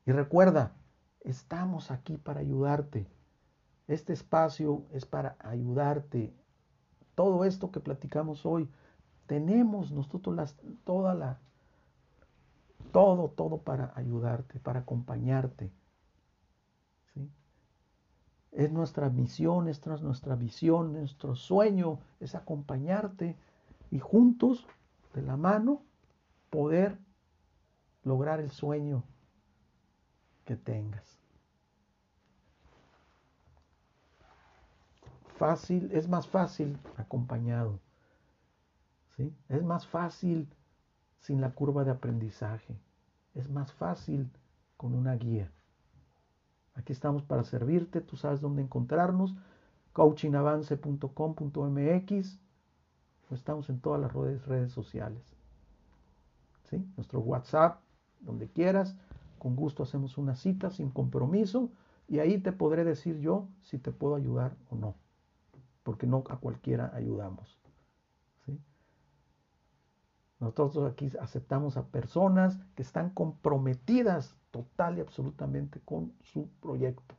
Y 0.05 0.11
recuerda, 0.11 0.71
estamos 1.21 1.89
aquí 1.89 2.17
para 2.17 2.39
ayudarte. 2.39 3.07
Este 3.87 4.13
espacio 4.13 4.83
es 4.91 5.05
para 5.05 5.35
ayudarte. 5.39 6.31
Todo 7.15 7.43
esto 7.43 7.71
que 7.71 7.79
platicamos 7.79 8.45
hoy, 8.45 8.69
tenemos 9.25 9.91
nosotros 9.91 10.35
las, 10.35 10.55
toda 10.83 11.15
la, 11.15 11.39
todo, 12.91 13.29
todo 13.29 13.57
para 13.57 13.93
ayudarte, 13.95 14.59
para 14.59 14.81
acompañarte. 14.81 15.71
¿sí? 17.13 17.31
Es 18.51 18.71
nuestra 18.71 19.09
misión, 19.09 19.67
es 19.67 19.83
nuestra 20.03 20.35
visión, 20.35 20.93
nuestro 20.93 21.35
sueño 21.35 21.99
es 22.19 22.35
acompañarte 22.35 23.35
y 23.89 23.97
juntos, 23.99 24.67
de 25.15 25.23
la 25.23 25.37
mano, 25.37 25.81
poder 26.51 26.99
lograr 28.03 28.39
el 28.39 28.51
sueño 28.51 29.03
que 30.45 30.55
tengas. 30.55 31.19
Fácil, 35.37 35.89
es 35.91 36.07
más 36.07 36.27
fácil 36.27 36.79
acompañado. 36.95 37.79
¿sí? 39.17 39.35
Es 39.49 39.63
más 39.63 39.85
fácil 39.85 40.47
sin 41.19 41.41
la 41.41 41.51
curva 41.51 41.83
de 41.83 41.91
aprendizaje. 41.91 42.79
Es 43.33 43.49
más 43.49 43.73
fácil 43.73 44.31
con 44.77 44.93
una 44.93 45.15
guía. 45.15 45.51
Aquí 46.75 46.93
estamos 46.93 47.23
para 47.23 47.43
servirte, 47.43 47.99
tú 48.01 48.17
sabes 48.17 48.41
dónde 48.41 48.61
encontrarnos, 48.61 49.33
coachingavance.com.mx, 49.93 52.39
estamos 53.31 53.69
en 53.69 53.79
todas 53.79 54.01
las 54.01 54.13
redes, 54.13 54.45
redes 54.45 54.71
sociales. 54.71 55.23
¿Sí? 56.69 56.85
Nuestro 56.97 57.19
WhatsApp, 57.19 57.79
donde 58.19 58.49
quieras, 58.49 58.95
con 59.45 59.55
gusto 59.55 59.83
hacemos 59.83 60.17
una 60.17 60.33
cita 60.33 60.71
sin 60.71 60.89
compromiso 60.89 61.69
y 62.07 62.17
ahí 62.17 62.39
te 62.39 62.51
podré 62.51 62.83
decir 62.83 63.19
yo 63.19 63.47
si 63.61 63.77
te 63.77 63.91
puedo 63.91 64.15
ayudar 64.15 64.57
o 64.71 64.75
no, 64.75 64.95
porque 65.83 66.07
no 66.07 66.23
a 66.31 66.37
cualquiera 66.37 66.91
ayudamos. 66.95 67.55
Nosotros 70.39 70.91
aquí 70.91 71.11
aceptamos 71.21 71.77
a 71.77 71.85
personas 71.85 72.57
que 72.73 72.81
están 72.81 73.11
comprometidas 73.11 74.35
total 74.49 74.97
y 74.97 75.01
absolutamente 75.01 75.79
con 75.79 76.11
su 76.23 76.49
proyecto. 76.59 77.13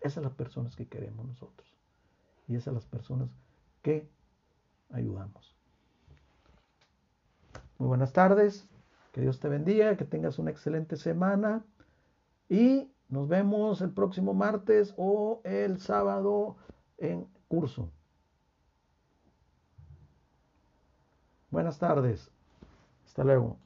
Esas 0.00 0.14
son 0.14 0.24
las 0.24 0.32
personas 0.32 0.74
que 0.74 0.88
queremos 0.88 1.26
nosotros. 1.26 1.76
Y 2.46 2.54
esas 2.54 2.64
son 2.64 2.74
las 2.76 2.86
personas 2.86 3.28
que 3.82 4.08
ayudamos. 4.88 5.54
Muy 7.76 7.88
buenas 7.88 8.14
tardes. 8.14 8.66
Que 9.12 9.20
Dios 9.20 9.40
te 9.40 9.48
bendiga, 9.48 9.96
que 9.96 10.04
tengas 10.04 10.38
una 10.38 10.50
excelente 10.50 10.96
semana 10.96 11.64
y 12.48 12.92
nos 13.08 13.28
vemos 13.28 13.80
el 13.80 13.90
próximo 13.90 14.34
martes 14.34 14.94
o 14.96 15.40
el 15.44 15.80
sábado 15.80 16.56
en 16.98 17.26
curso. 17.48 17.90
Buenas 21.50 21.78
tardes. 21.78 22.30
Hasta 23.06 23.24
luego. 23.24 23.58